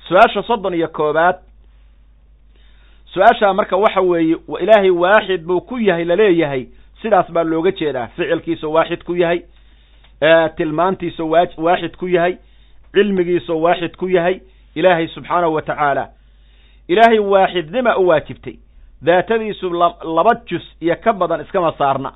[0.07, 1.35] Su'aasha soddon iyo koobaad
[3.15, 6.67] su'aashaa marka waxa weeye ilaahay waaxid buu ku yahay la leeyahay
[7.01, 8.07] sidaas baa looga jeedaa.
[8.15, 9.39] Ficilkiisoo waaxid ku yahay
[10.57, 12.37] tilmaantiisoo waa waaxid ku yahay
[12.93, 14.39] cilmigiisoo waaxid ku yahay
[14.75, 16.09] ilaahay subxaanahu wa tacaala.
[16.87, 18.55] Ilaahay waaxidnima u waajibtay.
[19.01, 19.69] Daatadiisu
[20.15, 22.11] laba jus iyo ka badan iskama saarna.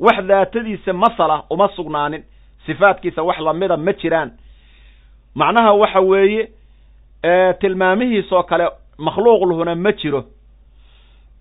[0.00, 2.22] Wax daatadiisa masala uma sugnaanin.
[2.66, 4.30] Sifaadkiisa wax lamida ma jiraan.
[5.34, 6.48] Macnaha waxa weeye
[7.60, 8.68] tilmaamihiisoo kale
[8.98, 10.24] makhluuq luhuna ma jiro.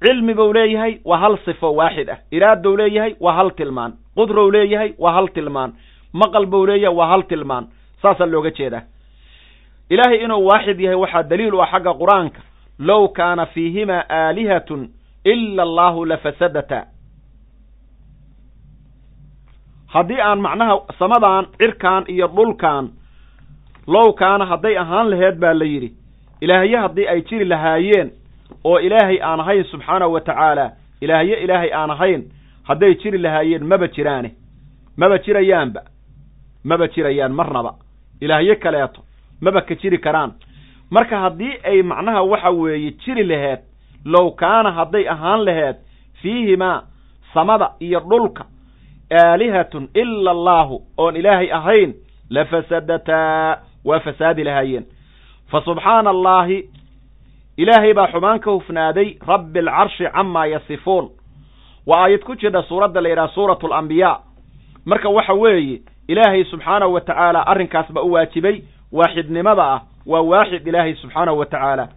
[0.03, 2.17] Cilmi buu leeyahay waa hal sifo waaxid ah.
[2.31, 3.93] Iraadou leeyahay waa hal tilmaan.
[4.15, 5.73] Qudrow leeyahay waa hal tilmaan.
[6.13, 7.67] Maqal buu leeyahay waa hal tilmaan.
[8.01, 8.81] Saasaa looga jeedaa.
[9.89, 12.39] Ilaahay inuu waaxid yahay waxaa daliil u ah xagga qur'aanka.
[12.79, 14.89] Low kaana fiihimaa aalihatun
[15.25, 16.85] ila allahu lafasadata
[19.93, 22.89] haddii aan macnaha samadan cirkan iyo dhulkan
[23.87, 25.89] low kaana hadday ahaan laheed baa la yidhi
[26.41, 28.11] ilaahye haddii ay jiri lahaayeen
[28.63, 30.71] oo ilaahay aan ahayn subxaanahu wa tacaala
[31.01, 32.23] ilaahye ilaahay aan ahayn
[32.63, 34.31] hadday jiri lahaayeen maba jiraane.
[34.97, 35.81] Maba jirayaanba.
[36.63, 37.73] Maba jirayaan marnaba
[38.21, 39.01] ilaahye kaleeto
[39.41, 40.31] maba ka jiri karaan.
[40.91, 43.59] Marka haddii ay macnaha waxa weeye jiri laheed
[44.05, 45.75] low kaana hadday ahaan laheed
[46.21, 46.81] fiihimaa
[47.33, 48.45] samada iyo dhulka
[49.11, 51.93] aalihatun ila allaahu oon ilaahay ahayn
[52.29, 54.85] lafasadataa waa fasaadi lahaayeen
[55.51, 56.59] fa subxaana allaahi
[57.57, 61.09] ilaahay baa xumaan ka hufnaaday rabbi alcarshi camaa yasifuun.
[61.87, 64.19] Waa aayad ku jirta suuradda la yidhaha suuratu alambiyaa
[64.85, 70.67] marka waxa weeye ilaahay subxaanahu wa tacaala arrinkaas baa u waajibay waaxidnimada ah waa waaxid
[70.67, 71.87] ilaahay subxaanahu wa tacaala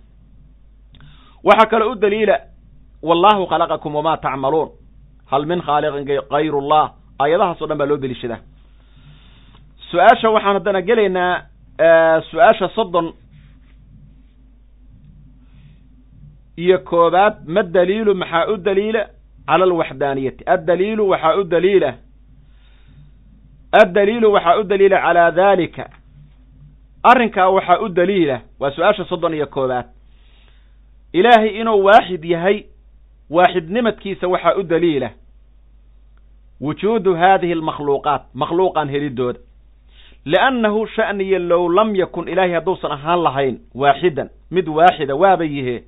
[1.45, 2.39] waxaa kaloo u daliila
[3.03, 4.69] wallahu khalaqakum wamaa tacmaluun
[5.31, 8.39] hal min khaaliqin kayru llah aayadahaas o dhan baa loo deliishadaa
[9.91, 11.43] su'aasha waxaan haddana gelaynaa
[12.31, 13.13] su'aasha soddon
[16.63, 19.03] iyo koobaad ma daliilu maxaa u daliila?
[19.47, 20.43] Cala alwaxdaaniyati.
[20.55, 21.91] Addaliilu waxaa u daliila.
[23.73, 25.85] Addaliilu waxaa u daliila calaa daalika
[27.03, 28.41] arrinkaa waxaa u daliila.
[28.61, 29.87] Waa su'aasha soddon iyo koobaad.
[31.13, 32.65] Ilaahay inuu waaxid yahay
[33.31, 35.11] waaxidnimadkiisa waxaa u daliila.
[36.61, 38.23] Wujuudu haadihi almakhluuqaat.
[38.35, 39.39] Makhluuqan helidooda.
[40.25, 42.29] Liannahu sha'niya low lam yakun.
[42.29, 44.29] Ilaahay hadduusan ahaan lahayn waaxidan.
[44.51, 45.83] Mid waaxida waaba yihe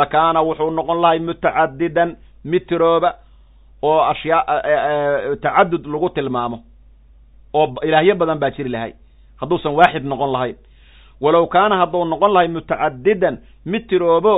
[0.00, 2.10] lakaana wuxuu noqon lahay mutacadidan
[2.44, 3.10] mid tirooba
[3.82, 4.42] oo ashyaa
[5.42, 6.58] tacadud lagu tilmaamo
[7.54, 8.92] oo ilaahyo badan baa jiri lahay.
[9.40, 10.56] Hadduusan waaxid noqon lahayn.
[11.20, 13.34] Walow kaana hadduu noqon lahay mutacadidan
[13.72, 14.34] mid tiroobo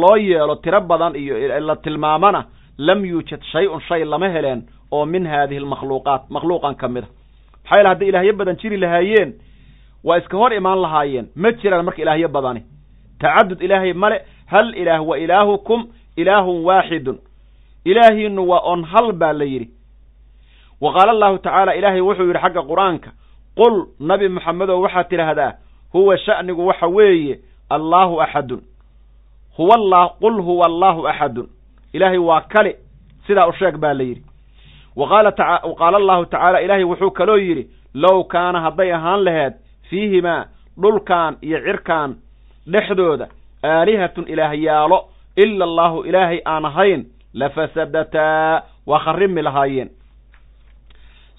[0.00, 1.34] loo yeelo tiro badan iyo
[1.68, 2.44] la tilmaamana
[2.78, 4.60] lam yuujad shay-un shay lama heleen
[4.92, 9.30] oo min haadihi almakhluuqaat makhluuqan ka mid a maxaa yaele hadday ilaahyo badan jiri lahaayeen
[10.04, 12.60] waa iska hor imaan lahaayeen ma jiraan marka ilaahyo badani
[13.18, 17.18] tacadud ilaahay male hal ilaah wa ilaahukum ilaahun waaxidun
[17.84, 19.70] ilaahiinu waa on hal baa la yidhi.
[20.80, 23.10] Wa qaala allahu tacaala ilaahay wuxuu yidhi xagga qur'aanka
[23.56, 25.52] qul nabi moxamedow waxaad tidhaahdaa
[25.92, 27.40] huwa sha'nigu waxa weeye
[27.70, 28.60] allaahu axadun
[29.56, 31.48] huwa qul huwa allaahu axadun
[31.92, 32.76] ilaahay waa kale
[33.26, 34.22] sidaa u sheeg baa la yidhi.
[34.96, 39.54] Qaala allahu tacaala ilaahay wuxuu kaloo yidhi low kaana hadday ahaan laheed
[39.90, 40.44] fiihimaa
[40.80, 42.16] dhulkan iyo cirkan
[42.66, 43.28] dhexdooda
[43.64, 45.04] aalihatun ilaahyaalo
[45.36, 47.04] ila allaahu ilaahay aan ahayn
[47.34, 49.90] lafasadataa waa kharrimi lahaayeen.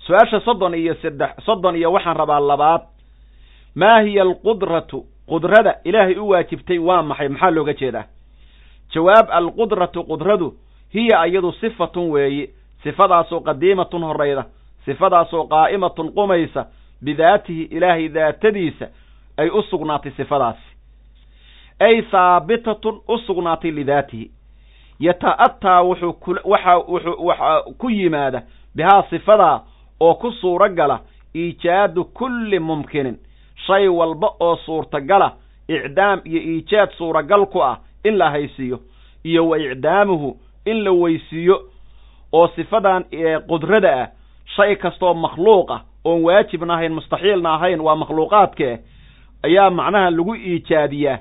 [0.05, 2.81] Su'aasha soddon iyo saddex soddon iyo waxaan rabaa labaad
[3.75, 7.27] maa hiya alqudratu qudrada ilaahay u waajibtay waa maxay?
[7.29, 8.05] Maxaa looga jeedaa?
[8.93, 10.53] Jawaab alqudratu qudradu
[10.93, 12.49] hiya iyadu sifatun weeye
[12.83, 14.45] sifadaasoo qadiimatun horayda
[14.85, 16.65] sifadaasoo qaa'imatun qumaysa
[17.03, 18.87] bidaatihi ilaahay daatadiisa
[19.37, 20.76] ay u sugnaatay sifadaasi
[21.79, 24.31] ay haabitatun u sugnaatay lidaatihi
[24.99, 28.41] yata'ataa wuxuu ku waxa wuxuu waxa ku yimaada
[28.75, 29.61] bihaa sifadaa
[29.99, 30.99] oo ku suuro gala
[31.35, 33.17] iijaadu kulli mumkinin
[33.67, 35.31] shay walba oo suurtagala
[35.67, 38.79] icdaam iyo iijaad suuragal ku ah in la haysiiyo
[39.23, 41.61] iyo wa icdaamuhu in la weysiiyo
[42.33, 43.03] oo sifadan
[43.47, 44.07] qudrada ah
[44.55, 48.77] shay kastoo makhluuq ah oon waajibna ahayn mustaxiilna ahayn waa makhluuqaadkee
[49.43, 51.17] ayaa macnaha lagu iijaadiyaa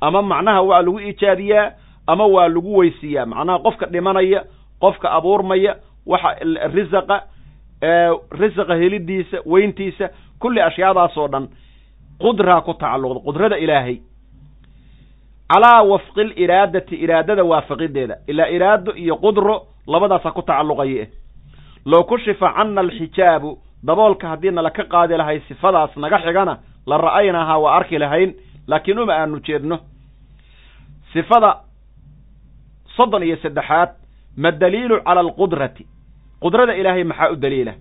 [0.00, 1.70] ama macnaha waa lagu iijaadiyaa
[2.06, 3.26] ama waa lagu weysiiyaa.
[3.26, 4.44] Macnaha qofka dhimanaya
[4.80, 5.76] qofka abuurmaya
[6.06, 6.30] waxa
[6.74, 7.22] risaqa
[8.40, 10.08] risaqa helidiisa weyntiisa
[10.40, 11.48] kulli ashyaadaasoo dhan
[12.22, 13.98] qudraa ku tacalluqda qudrada ilaahay.
[15.52, 18.16] Calaa wafqi liraadati iraadada waafaqideeda.
[18.26, 21.08] Ilaa iraado iyo qudro labadaasa ku tacalluqaye.
[21.86, 27.58] Low kushifa cana alxijaabu daboolka haddii nala ka qaadi lahay sifadaas naga xigana la ra'aynahaa
[27.58, 28.34] waa arki lahayn
[28.68, 29.78] laakiin uma aanu jeedno.
[31.12, 31.56] Sifada
[32.96, 33.90] soddon iyo saddexaad
[34.36, 35.86] ma daliilu cala alqudrati?
[36.40, 37.74] Qudrada ilaahay maxaa u daliila?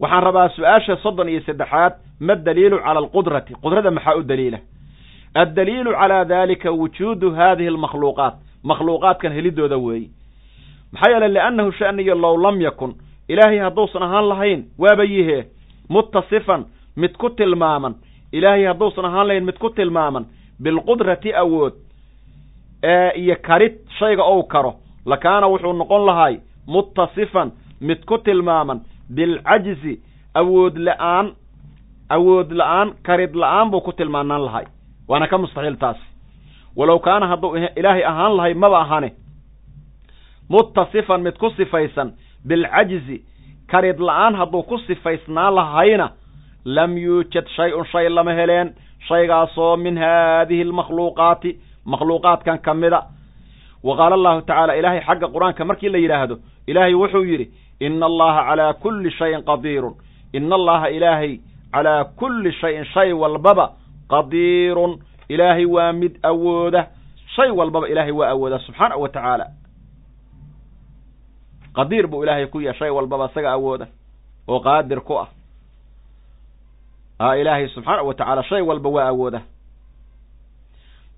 [0.00, 3.54] Waxaan rabaa su'aasha soddon iyo saddexaad ma daliilu cala alqudrati?
[3.62, 4.58] Qudrada maxaa u daliila?
[5.34, 8.34] Addaliilu calaa dalika wujuudu hadihi almakhluuqaat.
[8.62, 10.10] Makhluuqaadkan helidooda weeye
[10.92, 12.94] maxaa yeele liannahu sha'niyo low lam yakun.
[13.28, 15.44] Ilaahay hadduusan ahaan lahayn waaba yihee?
[15.88, 16.64] Muttasifan
[16.96, 17.94] mid ku tilmaaman
[18.36, 20.24] ilaahay hadduusan ahaan lahayn mid ku tilmaaman
[20.64, 21.74] bilqudrati awood
[23.22, 24.72] iyo karid shayga ou karo
[25.12, 26.34] lakaana wuxuu noqon lahay
[26.74, 27.48] muttasifan
[27.80, 28.80] mid ku tilmaaman
[29.16, 29.94] bilcajzi
[30.40, 31.26] awood la'aan
[32.16, 34.66] awood la'aan karid la'aan buu ku tilmaanaan lahay
[35.08, 35.96] waana ka mustaxiil taas
[36.76, 39.10] walow kaana hadduu ilaahay ahaan lahay maba ahane
[40.50, 42.12] muttasifan mid ku sifaysan
[42.48, 43.18] bilcajzi
[43.70, 46.10] karid la'aan hadduu ku sifaysnaan lahayna
[46.66, 48.74] lam yuujad shay-un shay lama heleen
[49.08, 51.50] shaygaasoo min haadihi almakhluuqaati
[51.92, 53.00] makhluuqaadkan ka mida
[53.86, 56.36] wa qaala allahu tacaala ilaahay xagga qur'aanka markii la yidhaahdo
[56.66, 57.46] ilaahay wuxuu yidhi
[57.80, 59.94] ina allaha calaa kulli shayin qadiirun
[60.32, 61.32] ina allaha ilaahay
[61.74, 63.66] calaa kulli shayin shay walbaba
[64.14, 64.92] qadiirun
[65.28, 66.82] ilaahay waa mid awooda
[67.36, 69.46] shay walbaba ilaahay waa awooda subxaanahu wa tacaala
[71.76, 73.86] qadiir buu ilaahay ku yahay shay walbaba isaga awooda
[74.48, 75.28] oo qaadir ku ah
[77.20, 79.40] ilaahay subxaanahu wa tacaala shay walba waa awooda.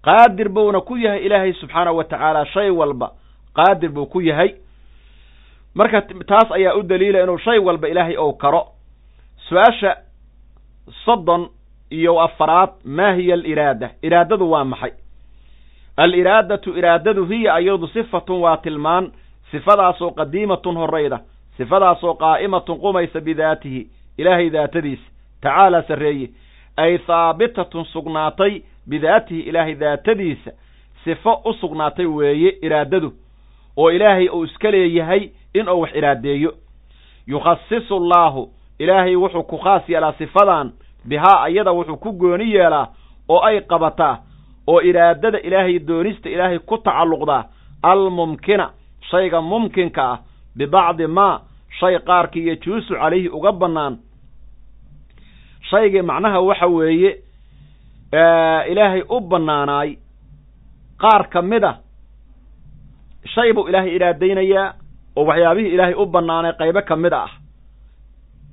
[0.05, 3.11] Qaadir buuna ku yahay ilaahay subxaanahu wa tacaala shay walba
[3.55, 4.55] qaadir buu ku yahay.
[5.75, 8.67] Marka taas ayaa u daliila inuu shay walba ilaahay ou karo.
[9.49, 9.97] Su'aasha
[11.05, 11.49] soddon
[11.91, 13.91] iyo afaraad maa hiya aliraada?
[14.03, 14.93] Iraadadu waa maxay?
[15.97, 19.13] Aliraadatu iraadadu hiya ayadu sifatun waa tilmaan
[19.51, 21.21] sifadaasoo qadiimatun horayda
[21.57, 23.87] sifadaasoo qaa'imatun qumaysa bidaatihi
[24.19, 25.03] ilaahay daatadiisa
[25.41, 26.31] tacaala sarreeye
[26.77, 30.51] ay haabitatun sugnaatay bidaatihi ilaahay daatadiisa
[31.05, 33.13] sifo u sugnaatay weeye iraadadu
[33.77, 36.53] oo ilaahay uu iska leeyahay in uu wax iraadeeyo.
[37.27, 40.73] Yukhasisu allaahu ilaahay wuxuu ku khaas yeelaa sifadan
[41.09, 42.87] bihaa ayada wuxuu ku gooni yeelaa
[43.29, 44.19] oo ay qabataa
[44.67, 47.45] oo iraadada ilaahay doonista ilaahay ku tacalluqdaa
[47.83, 48.71] almumkina
[49.11, 50.19] shayga mumkinka ah
[50.57, 51.41] bibacdi maa
[51.81, 53.99] shay qaarkii yajuusu calayhi uga bannaan
[55.71, 57.11] shaygii macnaha waxa weeye
[58.71, 59.97] ilaahay u bannaanaay
[61.03, 61.73] qaar ka mid a
[63.35, 64.75] shay buu ilaahay iraadaynayaa
[65.17, 67.31] oo waxyaabihii ilaahay u bannaanay qaybo ka mid ah.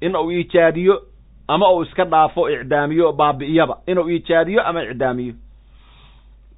[0.02, 1.02] In uu iijaadiyo
[1.48, 3.78] ama uu iska dhaafo icdaamiyo baabi'iyaba.
[3.88, 5.34] Inuu iijaadiyo ama icdaamiyo.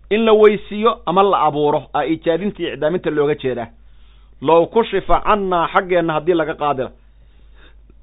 [0.10, 3.68] In la weysiiyo ama la abuuro a iijaadinta iyo icdaaminta looga jeedaa.
[4.42, 6.92] Low kushifa cannaa xaggeenna haddii laga qaadila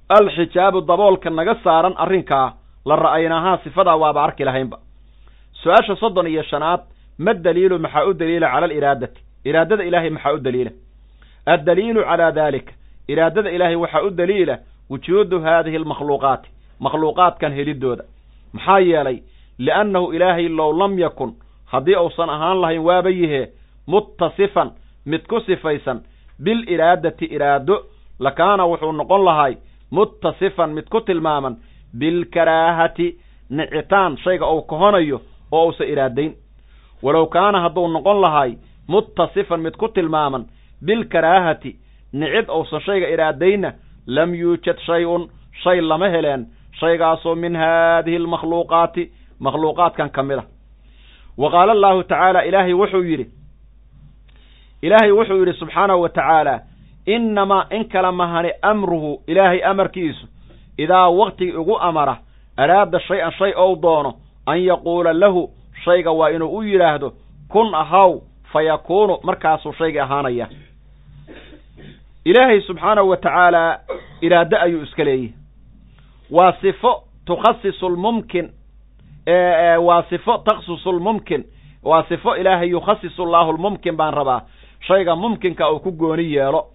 [0.09, 2.53] alxijaabu daboolka naga saaran arrinkaa
[2.87, 4.79] la ra'aynahaa sifadaa waaba arki lahaynba.
[5.63, 6.81] Su'aasha soddon iyo shanaad
[7.19, 10.71] ma daliilu maxaa u daliila cala aliraadati iraadada ilaahay maxaa u daliila?
[11.47, 12.73] Addaliilu calaa daalika
[13.09, 14.59] iraadada ilaahay waxaa u daliila
[14.91, 16.49] wujuudu haadihi almakhluuqaati
[16.81, 18.05] makhluuqaadkan helidooda.
[18.53, 19.23] Maxaa yeelay
[19.59, 21.35] li'annahu ilaahay low lam yakun
[21.73, 23.49] haddii uusan ahaan lahayn waaba yihee
[23.87, 24.71] muttasifan
[25.07, 26.01] mid ku sifaysan
[26.45, 27.85] biliraadati iraado
[28.21, 29.57] lakaana wuxuu noqon lahay
[29.97, 31.57] muttasifan mid ku tilmaaman
[32.01, 33.07] bilkaraahati
[33.51, 35.21] nicitaan shayga uu kahonayo
[35.53, 36.33] oo uusan iraadayn.
[37.03, 38.51] Walow kaana hadduu noqon lahay
[38.89, 40.45] muttasifan mid ku tilmaaman
[40.87, 41.73] bilkaraahati
[42.13, 43.73] nicid uusan shayga iraadayna
[44.07, 45.29] lam yuujad shay-un
[45.63, 46.47] shay lama heleen
[46.81, 49.05] shaygaasoo min haadihi almakhluuqaati
[49.41, 50.45] makhluuqaadkan ka mid a
[51.43, 53.27] wa qaala allahu tacaala ilaahay wuxuu yidhi
[54.83, 56.55] ilaahay wuxuu yidhi subxaanahu wa tacaala
[57.07, 60.27] innamaa in kala mahani amruhu ilaahay amarkiisu
[60.79, 62.17] idaa waktigii ugu amara
[62.57, 64.15] araada shay-an shay ou doono
[64.47, 65.51] an yaquula lahu
[65.85, 67.13] shayga waa inuu u yidhaahdo
[67.49, 68.21] kun ahaw
[68.53, 70.49] fa yakuunu markaasuu shaygii ahaanaya
[72.25, 73.81] ilaahay subxaanahu wa tacaala
[74.21, 75.33] iraado ayuu iska leeyahy
[76.31, 78.51] waa sifo tukhasisu lmumkin
[79.81, 81.45] waa sifo takhsusu lmumkin
[81.83, 84.41] waa sifo ilaahay yukhasisu llaahu lmumkin baan rabaa
[84.87, 86.67] shayga mumkinka uu ku gooni yeelo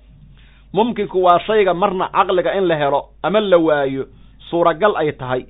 [0.74, 4.06] mumkinku waa shayga marna caqliga in la helo ama la waayo
[4.50, 5.46] suuragal ay tahay.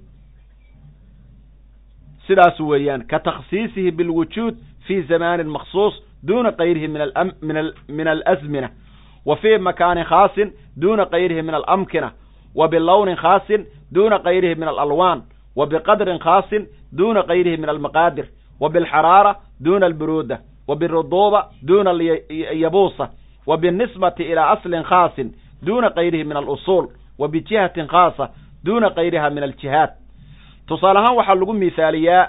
[2.28, 4.56] Sidaas weeyaan ka takhsiisihi bilwujuud
[4.88, 5.94] fi zamanin makhsuus
[6.28, 6.88] duuna kayrihi
[7.92, 8.70] min alasmina
[9.26, 10.52] wa fii makaanin khaasin
[10.82, 12.12] duuna kayrihi min alamkina
[12.56, 15.22] wa bilownin khaasin duuna kayrihi min alalwaan
[15.56, 16.68] wa biqadrin khaasin
[16.98, 18.26] duuna kayrihi min almaqaadir
[18.60, 23.10] wa bilxaraara duuna alburuuda wa biruduuba duuna alyabuusa
[23.50, 25.30] wa binisbati ilaa aslin khaasin
[25.66, 26.86] duuna kayrihi min alusuul
[27.20, 28.26] wa bijihatin khaasa
[28.66, 29.90] duuna kayriha min aljihaad
[30.68, 32.26] tusaale ahaan waxaa lagu mihaaliyaa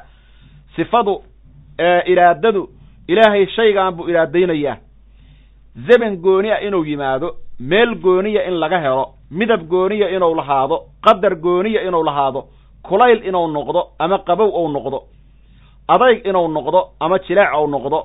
[0.77, 1.15] sifadu
[2.13, 2.63] iraadadu
[3.09, 4.77] ilaahay shaygan buu iraadaynayaa
[5.87, 7.29] zeban gooni ah inuu yimaado
[7.61, 12.41] meel gooniya in laga helo midab gooniya inuu lahaado qadar gooniya inuu lahaado
[12.89, 14.99] kulayl inuu noqdo ama qabow ou noqdo
[15.95, 17.99] adayg inuu noqdo ama jileec ou noqdo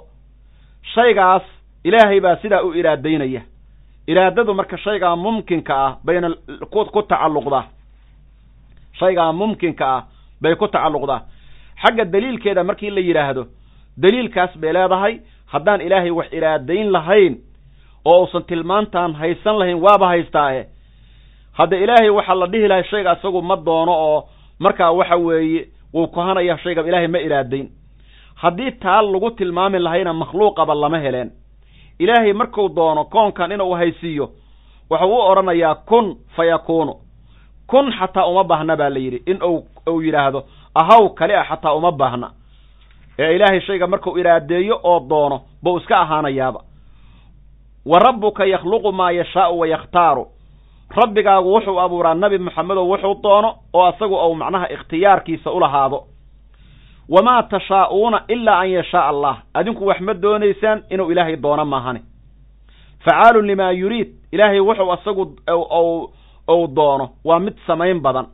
[0.93, 1.43] shaygaas
[1.88, 3.41] ilaahay baa sidaa u iraadaynaya.
[4.07, 6.29] Iraadadu marka shaygaa mumkinka ah bayna
[6.93, 7.63] ku tacalluqdaa
[8.99, 10.01] shaygaa mumkinka ah
[10.41, 11.21] bay ku tacalluqdaa
[11.81, 13.43] xagga daliilkeeda markii la yidhaahdo
[13.97, 15.13] daliilkaas bay leedahay
[15.53, 17.33] haddaan ilaahay wax iraadayn lahayn
[18.05, 20.61] oo uusan tilmaantaan haysan lahayn waaba haystaae
[21.57, 24.19] hadda ilaahay waxaa la dhihi lahay shayga isagu ma doono oo
[24.59, 25.61] markaa waxa weeye
[25.93, 27.67] wuu kohanaya shayga ilaahay ma iraadayn.
[28.36, 31.29] Haddii taa lagu tilmaami lahayna makhluuqaba lama heleen
[32.00, 34.30] ilaahay marku doono koonkan inuu haysiiyo
[34.91, 36.96] wuxuu u odhanayaa kun fa yakuunu
[37.68, 40.43] kun xataa uma baahna baa la yidhi in uu yidhaahdo
[40.76, 42.32] ahaw kale ah xataa uma baahna.
[43.20, 46.60] Ee ilaahay shayga markuu iraadeeyo oo doono buu iska ahaanayaaba.
[47.86, 50.26] Wa rabbuka yakhluqu maa yashaau wa yakhtaaru.
[50.89, 56.04] Rabbigaagu wuxuu abuuraa nabi moxamedow wuxuu doono oo asagu ou macnaha ikhtiyaarkiisa u lahaado
[57.10, 62.01] wamaa tashaa'uuna ilaa an yashaaa allah adinku wax ma doonaysaan inuu ilaahay doono maahane
[63.06, 64.08] facaalun limaa yuriid.
[64.32, 65.36] Ilaahay wuxuu asagu
[66.47, 67.10] ou doono.
[67.24, 68.26] Waa mid samayn badan.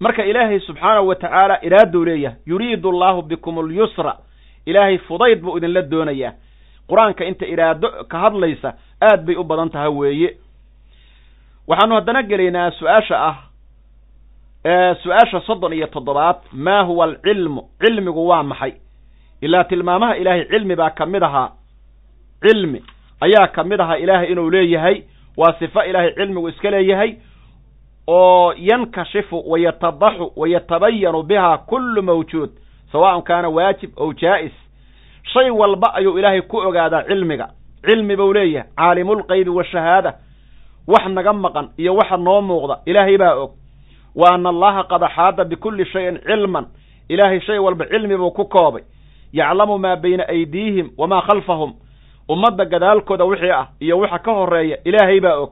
[0.00, 4.16] Marka ilaahay subxaanahu wa tacaala iraaduu leeyahay yuriidu allaahu bikum alyusra
[4.66, 6.32] ilaahay fudayd buu idinla doonayaa.
[6.88, 10.36] Qur'aanka inta iraado ka hadlaysa aad bay u badan tahay weeye.
[11.68, 13.36] Waxaanu haddana gelaynaa su'aasha ah
[15.02, 17.62] su'aasha soddon iyo toddobaad maa huwa alcilmu?
[17.80, 18.72] Cilmigu waa maxay?
[19.40, 21.50] Ilaa tilmaamaha ilaahay cilmi baa ka mid ahaa.
[22.42, 22.82] Cilmi
[23.20, 25.02] ayaa ka mid ahaa ilaahay inuu leeyahay.
[25.36, 27.14] Waa sifo ilaahay cilmigu iska leeyahay.
[28.08, 32.50] Oo yankashifu wa yatadaxu wa yatabayanu biha kullu mawjuud.
[32.92, 34.52] Sawaaءan kaana waajib ow jaa'is.
[35.32, 37.48] Shay walba ayuu ilaahay ku ogaadaa cilmiga.
[37.84, 38.68] Cilmi buu leeyahay.
[38.76, 40.14] Caalimulqaybi washahaada
[40.88, 43.50] wax naga maqan iyo waxa noo muuqda ilaahay baa og
[44.16, 46.66] wa ana allaha qad axaada bikulli shayin cilman.
[47.08, 48.82] Ilaahay shay walba cilmi buu ku koobay.
[49.32, 51.74] Yaclamu maa bayna aydiihim wamaa khalfahum.
[52.28, 55.50] Ummadda gadaalkooda wixii ah iyo waxa ka horreeya ilaahay baa og.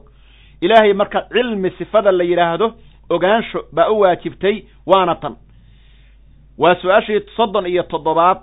[0.61, 2.73] Ilaahay marka cilmi sifada la yidhaahdo
[3.09, 5.35] ogaansho baa u waajibtay waana tan.
[6.57, 8.37] Waa su'aashii soddon iyo toddobaad.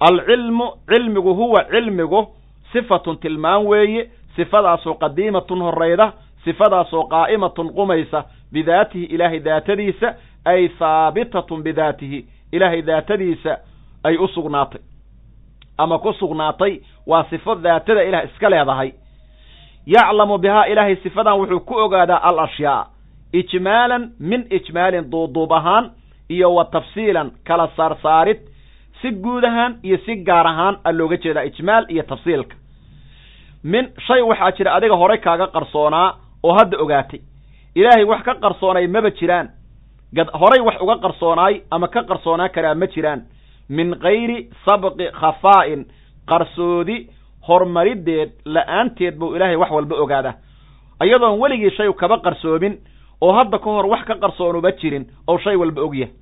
[0.00, 2.26] Alcilmu cilmigu huwa cilmigu
[2.72, 6.12] sifatun tilmaan weeye sifadaasoo qadiimatun horayda
[6.44, 13.58] sifadaasoo qaa'imatun qumaysa bidaatihi ilaahay daatadiisa ay haabitatun bidaatihi ilaahay daatadiisa
[14.04, 14.80] ay u sugnaatay.
[15.78, 18.92] Ama ku sugnaatay waa sifo daatada ilaah iska leedahay.
[19.86, 22.86] Yaclamu bihaa ilaahay sifadan wuxuu ku ogaadaa al ashyaa
[23.32, 25.90] ijmaalan min ijmaalin duuduub ahaan
[26.28, 28.38] iyo wa tafsiilan kala saarsaarid
[29.02, 32.56] si guud ahaan iyo si gaar ahaan a looga jeedaa ijmaal iyo tafsiilka.
[33.64, 37.20] Min shay waxaa jira adiga horay kaaga qarsoonaa oo hadda ogaatay
[37.74, 39.48] ilaahay wax ka qarsoonay maba jiraan.
[40.34, 43.22] Horay wax uga qarsoonaay ama ka qarsoonaa karaa ma jiraan.
[43.68, 45.84] Min kayri sabqi khafaa'in
[46.28, 47.08] qarsoodi
[47.48, 50.34] horumarideed la'aanteed buu ilaahay wax walba ogaadaa.
[51.04, 52.78] Iyadoon weligii shay kaba qarsoomin
[53.20, 56.12] oo hadda ka hor wax ka qarsoonuba jirin oo shay walba ogyahay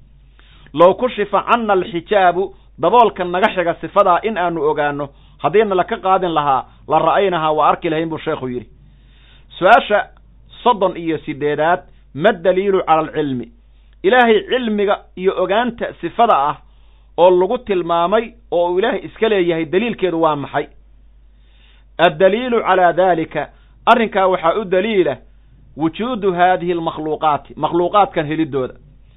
[0.74, 5.08] low kushifa cana alxijaabu daboolka naga xiga sifadaa in aanu ogaano
[5.42, 8.68] haddiina laka qaadin lahaa la ra'aynahaa waa arki lahayn buu sheekhu yidhi.
[9.58, 9.98] Su'aasha
[10.62, 11.80] soddon iyo sideedaad
[12.14, 13.48] ma daliilu cala alcilmi.
[14.02, 16.56] Ilaahay cilmiga iyo ogaanta sifada ah
[17.16, 20.66] oo lagu tilmaamay oo uu ilaahay iska leeyahay daliilkeedu waa maxay?
[21.98, 23.48] Addaliilu calaa daalika
[23.86, 25.16] arrinkaa waxaa u daliila
[25.76, 28.74] wujuudu haadihi almakhluuqaati makhluuqaadkan helidooda.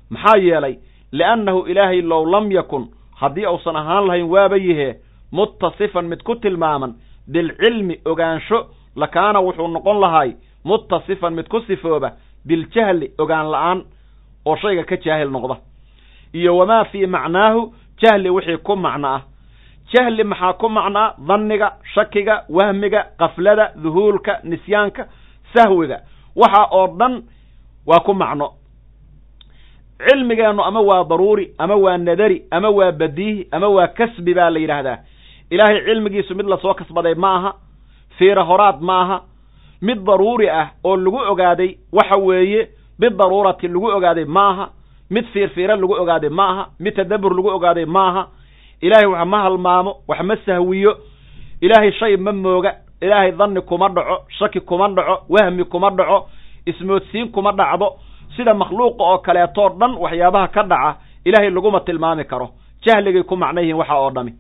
[0.10, 0.76] Maxaa yeelay
[1.12, 4.96] liannahu ilaahay low lam yakun haddii uusan ahaan lahayn waaba yihee
[5.32, 6.94] muttasifan mid ku tilmaaman
[7.32, 10.34] bilcilmi ogaansho lakaana wuxuu noqon lahay
[10.64, 12.12] muttasifan mid ku sifooba
[12.45, 13.80] biljahli ogaan la'aan
[14.45, 15.55] oo shayga ka jaahil noqda
[16.34, 19.22] iyo wamaa fii macnaahu jahli wixii ku macno ah
[19.93, 25.07] jahli maxaa ku macnaa danniga shakiga wahmiga kaflada duhuulka nisyaanka
[25.53, 25.99] sahwiga
[26.36, 27.24] waxa oo dhan
[27.88, 28.47] waa ku macno
[30.09, 34.59] cilmigeennu ama waa daruuri ama waa nadari ama waa badiihi ama waa kasbi baa la
[34.59, 34.97] yidhaahdaa
[35.49, 37.51] ilaahay cilmigiisu mid la soo kasbaday ma aha
[38.18, 39.18] fiira horaad ma aha
[39.82, 42.70] mid daruuri ah oo lagu ogaaday waxa weeye
[43.00, 44.70] bidaruurati lagu ogaaday ma aha
[45.10, 48.28] mid fiirfiira lagu ogaaday ma aha mid tadabbur lagu ogaaday ma aha
[48.82, 50.98] ilaahay wax ma halmaamo wax ma sahwiyo.
[51.62, 56.28] Ilaahay shay ma mooga ilaahay danni kuma dhaco shaki kuma dhaco wahmi kuma dhaco
[56.66, 57.88] ismoodsiin kuma dhacdo.
[58.36, 62.50] Sida makhluuqa oo kaleetoo dhan waxyaabaha ka dhaca ilaahay laguma tilmaami karo.
[62.86, 64.34] Jahligay ku macno yihiin waxa oo dhami.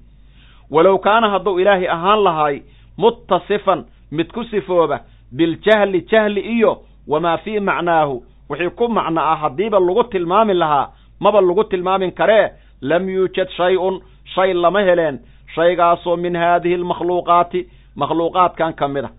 [0.71, 2.61] Walow kaana hadduu ilaahay ahaan lahay
[2.97, 4.99] muttasifan mid ku sifooba
[5.31, 11.41] biljahli jahli iyo wamaa fii macnaahu wixii ku macno ah haddiiba lagu tilmaami lahaa maba
[11.41, 12.49] lagu tilmaamin karee
[12.81, 14.01] lam yuujad shay-un
[14.35, 15.19] shay lama heleen
[15.55, 19.09] shaygaasoo min haadihi almakhluuqaati makhluuqaadkan ka mid a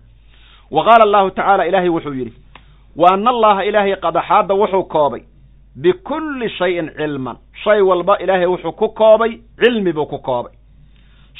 [0.71, 2.33] wa qaala allahu tacaala ilaahay wuxuu yidhi
[2.97, 5.21] wa ana allaha ilaahay qadaxaadda wuxuu koobay
[5.81, 9.31] bikulli shayin cilman shay walba ilaahay wuxuu ku koobay
[9.63, 10.53] cilmi buu ku koobay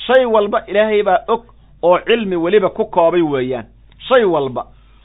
[0.08, 1.44] shay walba ilaahay baa og
[1.84, 3.66] oo cilmi weliba ku koobay weeyaan
[4.08, 4.64] shay walba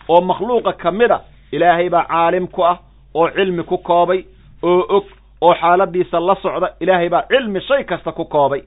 [0.08, 1.20] oo makhluuqa ka mid a
[1.52, 2.78] ilaahay baa caalim ku ah
[3.14, 4.24] oo cilmi ku koobay
[4.62, 5.04] oo og
[5.40, 8.62] oo xaaladiisa la socda ilaahay baa cilmi shay kasta ku koobay.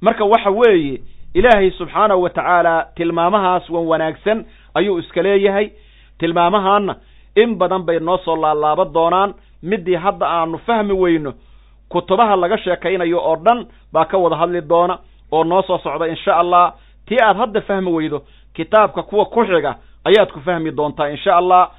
[0.00, 1.00] Marka waxa weeye
[1.34, 4.44] ilaahay subxaanahu wa tacaala tilmaamahaas wan wanaagsan
[4.74, 5.70] ayuu iska leeyahay.
[6.18, 6.94] Tilmaamahaanna
[7.36, 9.34] in badan bay noo soo laalaaba doonaan.
[9.62, 11.32] Midii hadda aanu fahmi weyno
[11.88, 14.98] kutubaha laga sheekaynayo oo dhan baa ka wada hadli doona
[15.32, 16.74] oo noo soo socda insha allah.
[17.08, 18.22] Tii aad hadda fahmi weydo
[18.54, 21.70] kitaabka kuwa ku xiga ayaad ku fahmi doontaa insha allah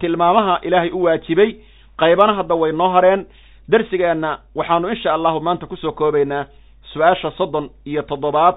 [0.00, 1.56] tilmaamaha ilaahay u waajibay
[1.98, 3.26] qaybana hadda way noo hareen.
[3.68, 6.44] Darsigeenna waxaanu insha allahu maanta ku soo koobaynaa
[6.92, 8.54] su'aasha soddon iyo toddobaad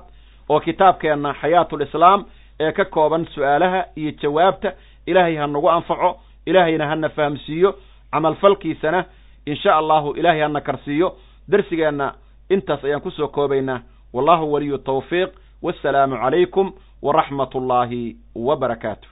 [0.50, 2.26] oo kitaabkeenna xayaatulislaam
[2.60, 4.74] ee ka kooban su'aalaha iyo jawaabta
[5.08, 7.76] ilaahay ha nagu anfaco ilaahayna hana fahamsiiyo
[8.12, 9.06] camalfalkiisana
[9.46, 11.16] insha allahu ilaahay hana karsiiyo.
[11.50, 12.14] Darsigeenna
[12.50, 13.80] intaas ayaan ku soo koobaynaa.
[14.14, 15.30] Wallahu waliyu tawfiiq
[15.62, 16.74] wassalaamu calaykum
[17.58, 19.10] ullaahi wa barakaatu